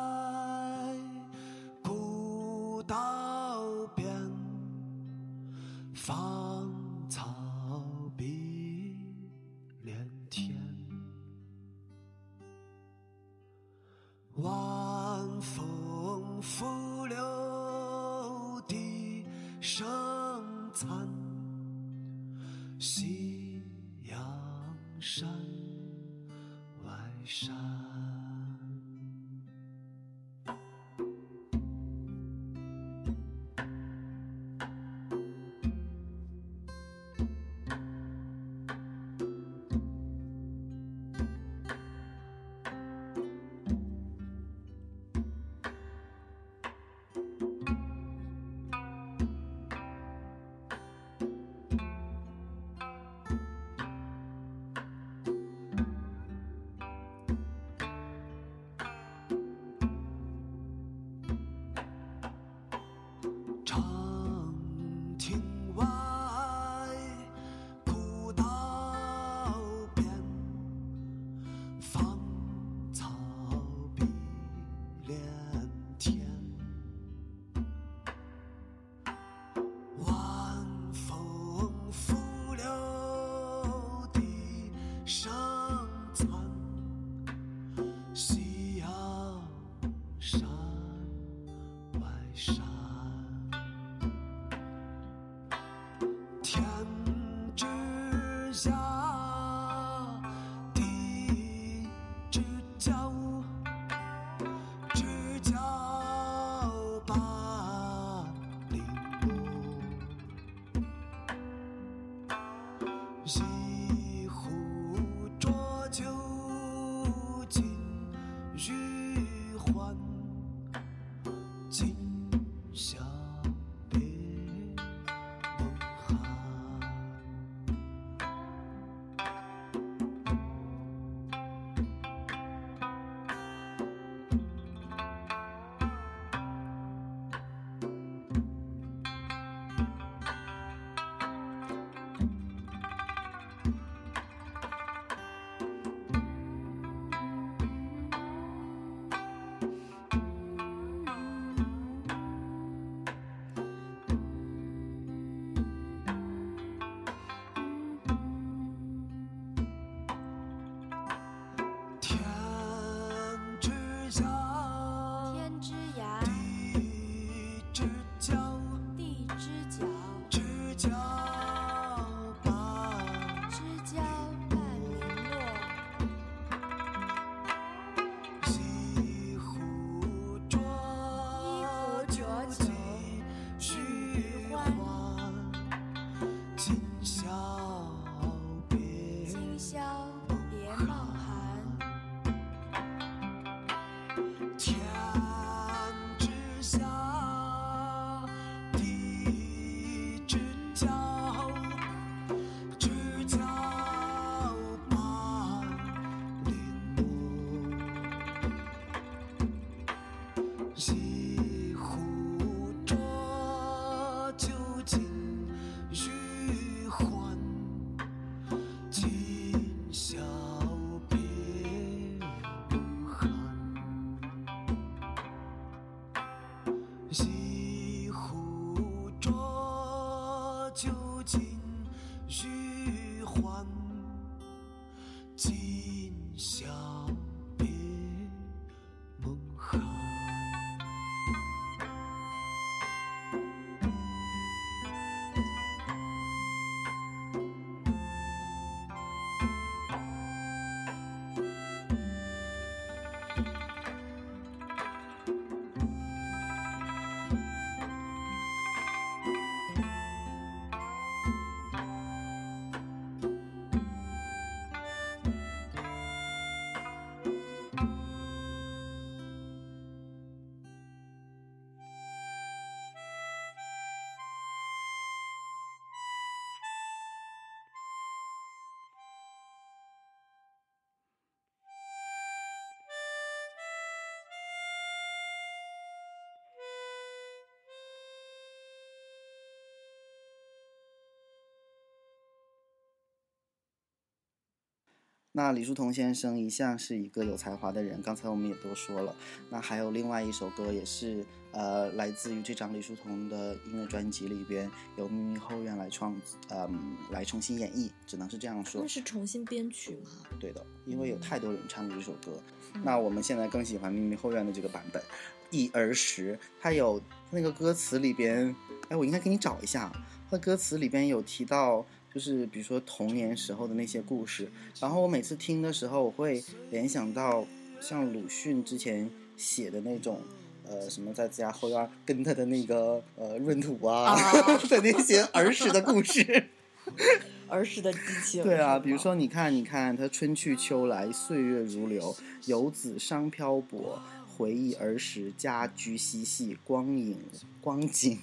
[295.34, 299.16] 那李叔同先生一向是一个有才华的人，刚才我们也都说了。
[299.48, 306.14] 那还有另外一首歌，也是呃来自于这张李叔同的音乐专辑里边，由秘密后院来创，
[306.50, 308.86] 嗯、来重新演绎，只能是这样说那。
[308.88, 310.10] 是重新编曲吗？
[310.38, 312.38] 对的，因为有太多人唱过这首歌。
[312.84, 315.02] 那我们现在更喜欢秘密后院的这个版本，
[315.48, 318.54] 《一儿时》，它有那个歌词里边，
[318.90, 319.90] 哎，我应该给你找一下，
[320.30, 324.48] 它歌词里边有提到，就是比如说童年时候的那些故事。
[324.80, 327.46] 然后我每次听的时候，我会联想到
[327.80, 330.20] 像鲁迅之前写的那种。
[330.64, 336.44] 呃，什么在自家后院跟他的那个呃闰土啊啊 的那些儿时的故事，
[337.48, 338.42] 儿时的激情。
[338.44, 347.18] 对啊，比如说你看，你看，他春去秋来，岁月如流，游子伤漂泊，回忆儿时家居嬉戏，光影
[347.60, 348.20] 光景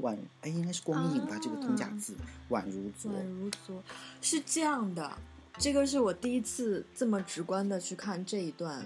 [0.00, 1.38] 宛，哎，应该是光影吧？
[1.40, 2.14] 这个通假字，
[2.50, 3.10] 宛如昨。
[3.12, 3.82] 宛如昨，
[4.20, 5.10] 是这样的，
[5.58, 8.84] 这个是我第一次这么直观的去看这一段，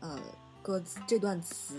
[0.00, 0.18] 呃，
[0.62, 1.76] 歌词这段词。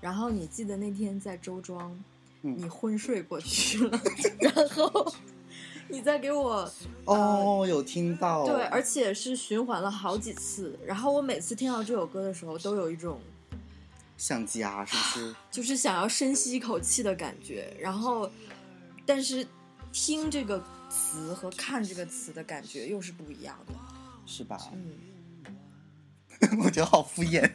[0.00, 1.98] 然后你记得那天在周庄，
[2.42, 4.00] 嗯你昏睡过去了，
[4.38, 5.10] 然后
[5.88, 6.70] 你再给我
[7.06, 8.44] 哦，有听到。
[8.44, 10.78] 对，而且是循环了好几次。
[10.84, 13.18] 然后我每次听到这首歌的时候，都有一种
[14.16, 15.36] 像家是不是？
[15.50, 17.74] 就是想要深吸一口气的感觉。
[17.78, 18.30] 然后，
[19.06, 19.46] 但是
[19.92, 23.74] 听这个词和看这个词的感觉又是不一样的。
[24.26, 24.58] 是吧？
[24.72, 27.50] 嗯， 我觉得好敷衍。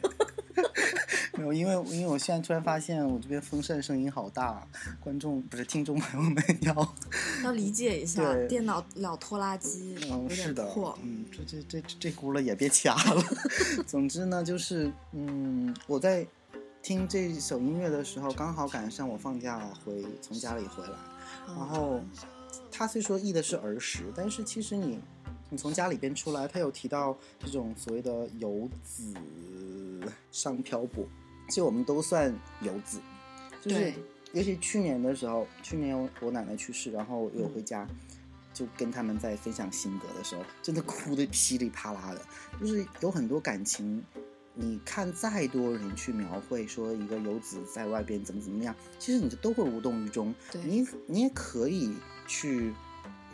[1.34, 4.66] 没有，因为因为我现在突然发现我这边风扇声音好大，
[5.00, 6.94] 观众不是听众朋友们要
[7.42, 10.68] 要理解一下，电脑老拖拉机嗯，是的，。
[11.02, 13.22] 嗯，这这这这这轱辘也别掐了。
[13.86, 16.26] 总之呢，就是嗯，我在
[16.82, 20.92] 听这首音乐的时候，刚好赶上我放假回从家里回来，
[21.48, 22.00] 嗯然后
[22.70, 24.98] 他虽说译的是儿时，但是其实你
[25.48, 29.12] 你从家里边出来，他有提到这种所谓的游子
[30.32, 31.06] 上漂泊，
[31.48, 32.98] 其实我们都算游子，
[33.60, 33.92] 就是
[34.32, 37.86] 尤其去年的时候，去年我我奶奶去世，然后我有回家。
[38.52, 42.20] 就跟他们在分享心得的时候，真的哭得噼里啪啦的，
[42.60, 44.04] 就是有很多感情，
[44.54, 50.34] 你看再多人去描绘说一个游子在外边怎么怎么样，其实你都会无动于衷。
[50.50, 51.94] 对你你也可以
[52.26, 52.74] 去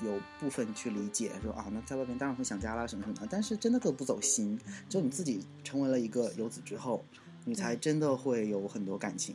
[0.04, 4.58] 有部分去理解说啊，那在外边当然会想家啦什么什么的，但是真的都不走心。
[4.88, 7.04] 只有你自己成为了一个游子之后，
[7.44, 9.34] 你才真的会有很多感情。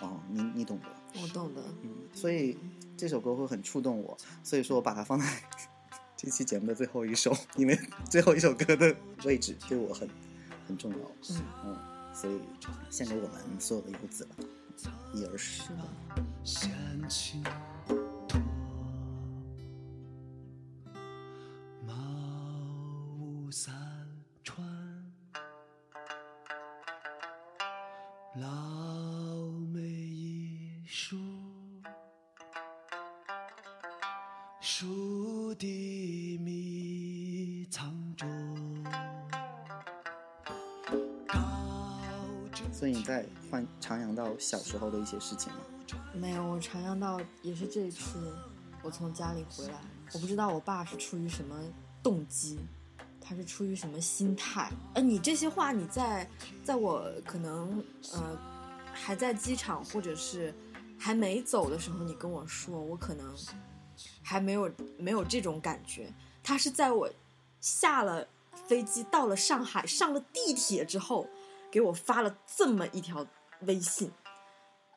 [0.00, 0.86] 哦，你你懂的。
[1.22, 1.62] 我懂的。
[1.82, 2.58] 嗯，所以
[2.96, 5.26] 这首歌会很触动我，所以说我把它放在
[6.16, 7.78] 这期节目的最后一首，因为
[8.10, 10.08] 最后一首歌的位置对我很
[10.70, 10.98] 很重要。
[11.30, 11.76] 嗯嗯，
[12.14, 12.40] 所以
[12.90, 14.36] 献给我们所有的游子吧，
[15.12, 15.64] 一儿时。
[44.70, 45.58] 时候的一些事情吗？
[46.12, 48.32] 没有，我徜徉到也是这一次，
[48.84, 49.74] 我从家里回来，
[50.12, 51.56] 我不知道我爸是出于什么
[52.00, 52.60] 动机，
[53.20, 54.70] 他是出于什么心态？
[54.94, 56.28] 呃，你这些话你在
[56.62, 58.38] 在我可能呃
[58.92, 60.54] 还在机场或者是
[60.96, 63.34] 还没走的时候，你跟我说，我可能
[64.22, 66.14] 还没有没有这种感觉。
[66.44, 67.10] 他是在我
[67.60, 68.24] 下了
[68.68, 71.26] 飞机到了上海上了地铁之后，
[71.72, 73.26] 给我发了这么一条
[73.62, 74.12] 微信。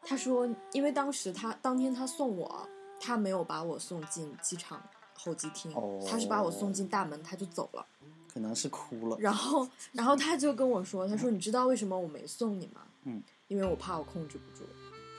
[0.06, 2.68] 他说，因为当时他当天他送我，
[2.99, 4.82] 他没有把我送进机场
[5.14, 7.86] 候机厅，哦他是把我送进大门，他就走了。
[8.34, 9.18] 可能是哭了。
[9.20, 12.82] 然后，然后他就跟我说，他说你知道为什么我没送你吗？
[13.04, 14.68] 嗯，因为我怕我控制不住。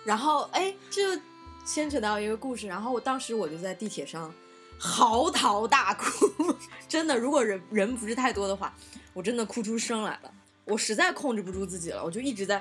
[0.04, 1.22] 然后，哎，这就
[1.64, 2.66] 牵扯到一个故事。
[2.66, 4.34] 然后我当时我就在地铁上
[4.78, 6.04] 嚎啕大哭，
[6.88, 8.74] 真的，如果人人不是太多的话，
[9.12, 10.34] 我真的哭出声来了。
[10.64, 12.60] 我实在控制不住自己了，我就一直在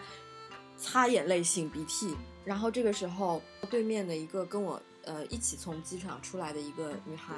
[0.83, 2.13] 擦眼泪、擤鼻涕。
[2.43, 7.33] 然后这个时候，对面的一个跟我呃一起从机场出来的一个女孩，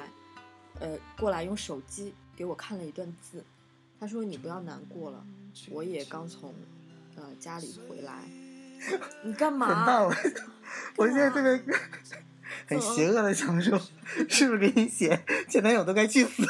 [0.80, 3.44] 呃过来用手机给我看了一段字，
[4.00, 5.24] 她说：“你不要难过了，
[5.70, 6.52] 我也刚从
[7.14, 8.24] 呃家里回来。
[9.22, 10.10] ”你干嘛？
[10.98, 11.74] 我现在特别
[12.66, 13.80] 很邪恶的想说，
[14.28, 16.42] 是不是给你写前男友都该去死？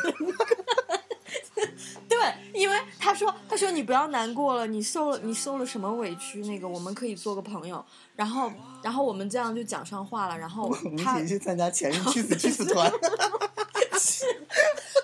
[2.09, 2.19] 对，
[2.55, 6.41] 因为他说，他说你不要难过了，你受了你受了什么委屈？
[6.43, 7.85] 那个我们可以做个朋友，
[8.15, 8.51] 然后
[8.83, 10.39] 然后我们这样就讲上话了。
[10.39, 12.91] 然后我们一他起去参加前任去死去死团。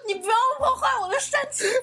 [0.07, 1.75] 你不不要破坏我的煽情气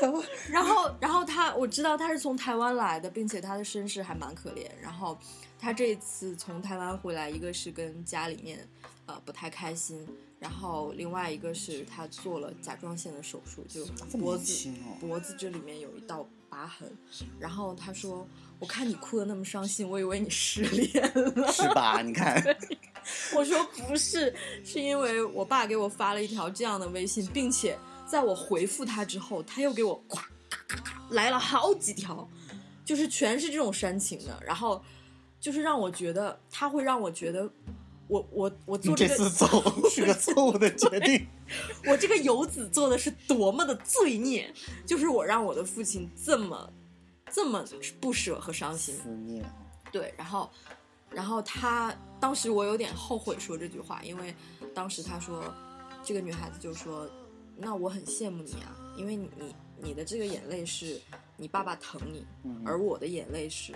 [0.00, 0.24] 氛。
[0.50, 4.66] 然后，然后他我知道他是从台湾来的，并且他的身世还蛮可怜。
[4.80, 5.18] 然后
[5.58, 8.66] 他这一次从台湾回来，一个是跟家里面
[9.08, 10.06] 呃不太开心，
[10.38, 13.84] 然后另外一个是他做了甲状腺的手术，就
[14.18, 16.88] 脖子哦脖子这里面有一道疤痕。
[17.40, 18.28] 然后他说
[18.60, 22.02] ：“我看你哭的那么伤心，我以为你失 恋了。”是吧？
[22.02, 22.40] 你看，
[23.34, 32.28] 我说不是，是因为我爸给我发了一条这样的微信，并且在我回复他之后，他又给我咵咔咔咔来了好几条，
[32.84, 34.82] 就是全是这种煽情的，然后
[35.40, 37.50] 就是让我觉得他会让我觉得
[38.08, 39.46] 我我我做这个这次走
[39.88, 41.26] 是个错误的决定。
[41.86, 44.52] 我这个游子做的是多么的罪孽，
[44.86, 46.72] 就是我让我的父亲这么
[47.30, 47.64] 这么
[48.00, 48.94] 不舍和伤心。
[48.96, 49.44] 思念，
[49.92, 50.50] 对，然后，
[51.10, 54.34] 然后他当时我有点后悔说这句话，因为
[54.74, 55.42] 当时他说，
[56.02, 57.08] 这个女孩子就说，
[57.56, 61.00] 那我很羡慕你啊，因为你你你的这个眼泪是
[61.36, 63.74] 你爸爸疼你，嗯，而我的眼泪是，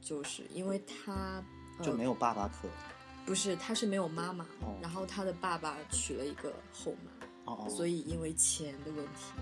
[0.00, 1.44] 就是因为他、
[1.78, 2.68] 呃、就没有爸爸可。
[3.24, 4.74] 不是他是没有妈妈，哦。
[4.80, 9.32] 然后他的爸爸娶了一个后妈，哦哦，所以因为钱的问题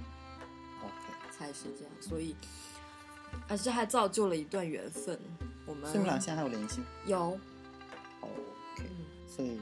[0.83, 2.35] OK，才是这样，所以，
[3.49, 5.19] 而且还造就了一段缘分，
[5.67, 7.39] 我们所以你们俩现在还有联系有。
[8.21, 8.31] ？OK，
[8.79, 9.07] 嗯。
[9.27, 9.59] 所以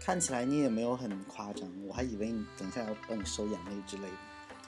[0.00, 4.12] 看起来你也没有很夸张，我还以为你等一下要帮你收眼泪之类的。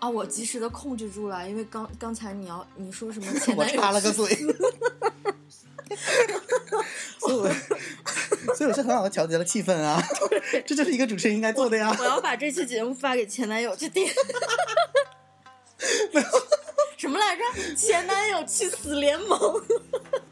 [0.01, 4.35] 啊，我及时的控制住了，因为刚刚才你要你说什么前 我男友插了个去嘴，
[7.19, 7.49] 所以我
[8.65, 10.03] 所以我是很好的调节了气氛啊，
[10.65, 11.95] 这就是一个主持人应该做的呀。
[11.99, 14.07] 我要把这期节目发给前男友去听。
[16.97, 17.43] 什么来着？
[17.77, 19.39] 前男友去死联盟。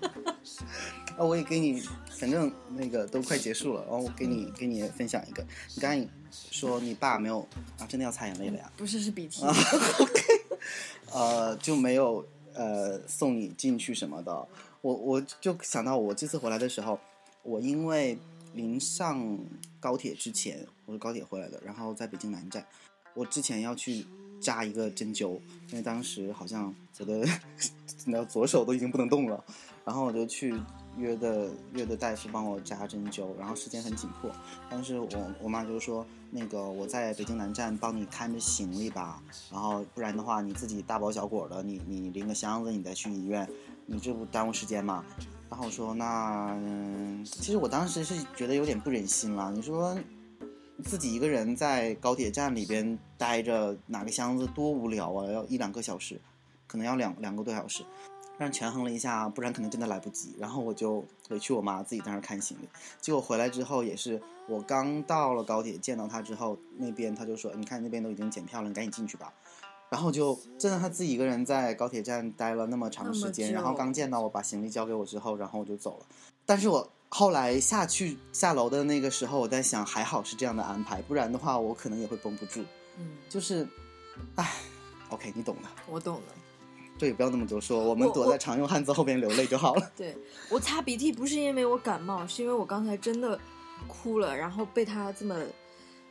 [1.18, 1.82] 啊，我也给你，
[2.18, 6.08] 反正那个都快结束了，然后我给你给你分享一个，你刚才
[6.50, 7.46] 说你爸没有
[7.78, 8.72] 啊，真的要擦眼泪了呀？
[8.78, 9.44] 不是，是鼻涕。
[9.44, 9.54] 啊
[11.12, 14.48] 呃，就没有呃送你进去什么的。
[14.80, 16.98] 我我就想到我这次回来的时候，
[17.43, 18.16] 我因为
[18.55, 19.38] 临上
[19.80, 22.64] 高铁之前，我是高铁回来的，然后在北京南站，
[23.14, 24.07] 我之前要去
[24.40, 25.40] 扎一个针灸，
[25.70, 27.26] 因为当时好像我的
[28.07, 29.43] 那左手都已经不能动了，
[29.84, 30.55] 然后我就去
[30.97, 34.30] 约的约的大夫帮我扎针灸，然后时间很紧迫，
[34.70, 43.49] 但是我我妈就说那个我在北京南站帮你看着行李吧，然后不然的话你自己大包小裹的，你你拎个箱子你再去医院，
[43.86, 45.05] 你这不耽误时间吗？
[45.53, 49.94] 然后我说那、嗯，其实我当时是觉得有点不忍心了，你说
[50.82, 56.18] 自己一个人在高铁站里边待着，拿个箱子多无聊啊，要一两个小时，
[56.66, 57.84] 可能要两两个多小时。
[58.38, 60.34] 但权衡了一下，不然可能真的来不及。
[60.38, 62.68] 然后我就回去我妈自己在那儿看行李。
[62.98, 69.30] 结果回来之后也是，我刚到了高铁见到她之后，那边她就说：“你看那边都已经检票了，你赶紧进去吧。”
[69.93, 76.07] 然后就真的他自己一个人在高铁站待了那么长时间，然后刚见到我把行李交给我之后，然后我就走了。
[76.47, 82.64] 但是我后来下去下楼的那个时候，我在想，还好是这样的安排，不然的话我可能也会绷不住。
[82.97, 83.68] 嗯，就是，
[84.36, 84.51] 唉
[85.11, 85.68] ，OK，你懂的。
[85.86, 86.22] 我懂了。
[86.99, 89.93] 对，不要那么多说，我们躲在常用汉字后边流泪就好了。
[89.95, 90.16] 对
[90.49, 93.38] 我擦鼻涕不是因为我感冒，是因为我刚才真的
[93.86, 95.36] 哭了，然后被他这么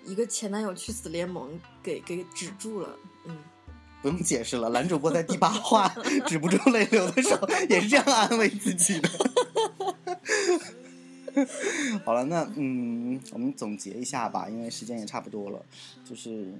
[0.06, 2.96] 一个前男友去死联盟给给止住了。
[3.26, 3.38] 嗯，
[4.02, 5.88] 不用解释了，男主播在第八话
[6.26, 9.10] 止不住泪流的时候，也是这样安慰自己的。
[12.04, 15.64] 好了，那嗯，我们总结一下吧，因为时间也差不多了。
[16.04, 16.54] 就是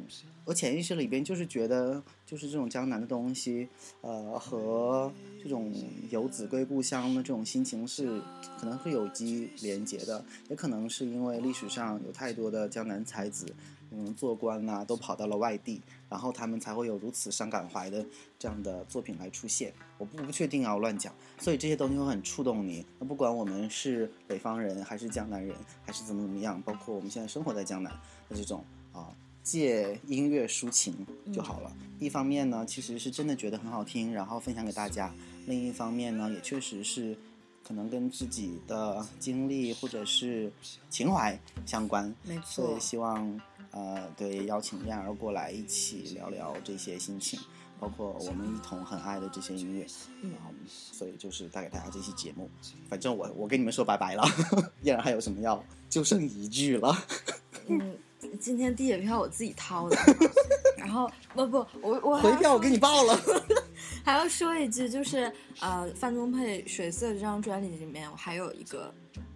[0.52, 3.70] 我潜意识里边就是觉得，就是这种江南的东西，
[4.02, 5.10] 呃，和
[5.42, 5.74] 这种
[6.10, 8.22] 游子归故乡的这种心情是
[8.60, 13.46] 可能会有机连结的，也可能是因为历史上有太多的江南才子，
[13.92, 18.06] 嗯，做官呐、都跑到了外地，然后他们才会有如此伤感怀的
[18.38, 19.72] 这样的作品来出现。
[19.98, 21.16] 我不不确定啊，我乱讲。
[21.40, 22.86] 所以这些东西会很触动你。
[23.00, 27.90] 那不管我们是北方人，还是江南人，还是怎么怎么样，包括我们现在生活在江南
[28.28, 29.08] 的这种啊，
[29.44, 31.72] 借音乐抒情就好了。
[32.00, 35.12] 一方面呢，其实是真的觉得很好听，然后分享给大家；
[35.46, 37.18] 另一方面呢，也确实是
[37.64, 40.52] 可能跟自己的经历或者是
[40.90, 42.14] 情怀相关。
[42.24, 42.80] 没错所以。
[42.80, 43.40] 希望
[43.72, 47.40] 呃，对邀请燕儿过来一起聊聊这些心情，
[47.80, 49.86] 包括我们一同很爱的这些音乐。
[50.22, 52.50] 嗯嗯，所以就是带给大家这期节目。
[52.90, 54.24] 反正我我跟你们说拜拜了，
[54.84, 55.64] 燕儿还有什么要？
[55.90, 56.94] 就剩一句了。
[57.68, 57.98] 嗯，
[58.40, 59.98] 今天地铁票我自己掏的。
[60.78, 63.20] 然后不不，我我回票我给你报了。
[64.04, 68.92] 还要说一句，就是呃，范宗沛《水色》这张专辑里面，我还有一个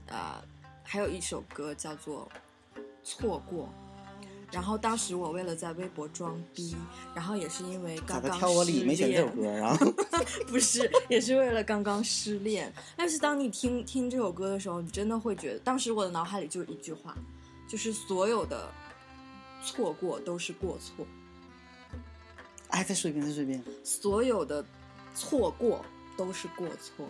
[0.07, 0.43] 呃，
[0.83, 2.27] 还有一首歌叫做
[3.03, 3.69] 《错过》，
[4.51, 6.75] 然后当时我为了在微博装逼，
[7.13, 9.93] 然后也是因为刚刚的挑我理失没选这首恋，歌，然后
[10.49, 12.73] 不是，也是为了刚刚失恋。
[12.97, 17.15] 但是当你听听这首歌的时候，你真的会觉得，当时我的脑海里就是一句话，
[17.67, 18.71] 就是所有的
[19.63, 21.05] 错过都是过错，
[22.69, 23.63] 哎，再说一遍，再说一遍。
[23.83, 24.63] 所有的
[25.13, 25.83] 错过
[26.15, 27.07] 都是过错。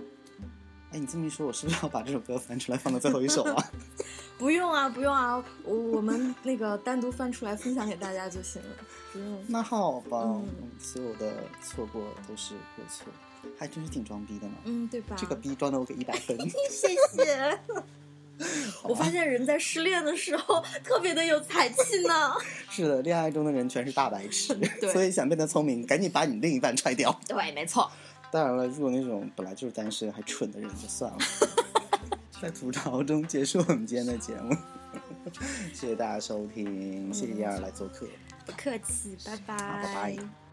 [0.91, 3.71] 哎，你这么一说，我是不是要把这首歌翻出来放到最后一首啊？
[4.37, 8.75] 不用啊，不用啊，我我们那个单独翻出来分享给大家就行了，
[9.11, 9.43] 不用。
[9.47, 10.47] 那好吧，嗯
[10.79, 13.07] 所有的错过都是过错，
[13.57, 14.53] 还真是挺装逼的呢。
[14.65, 15.15] 嗯，对吧？
[15.17, 16.37] 这个逼装的我给一百分。
[16.69, 17.59] 谢谢。
[18.83, 22.33] 我发现人在失恋的时候特别的有才气呢。
[22.69, 24.57] 是的，恋爱中的人全是大白痴，
[24.91, 27.17] 所以想变得聪明，赶紧把你另一半踹掉。
[27.27, 27.89] 对，没错。
[28.31, 31.17] 当然了，如果那种本来就是单身还蠢的人就算了，
[32.41, 34.55] 在吐槽中结束我们今天的节目。
[35.73, 38.07] 谢谢大家收听，谢谢燕儿来做客。
[38.45, 39.57] 不客气，拜拜。
[39.57, 40.44] 好拜拜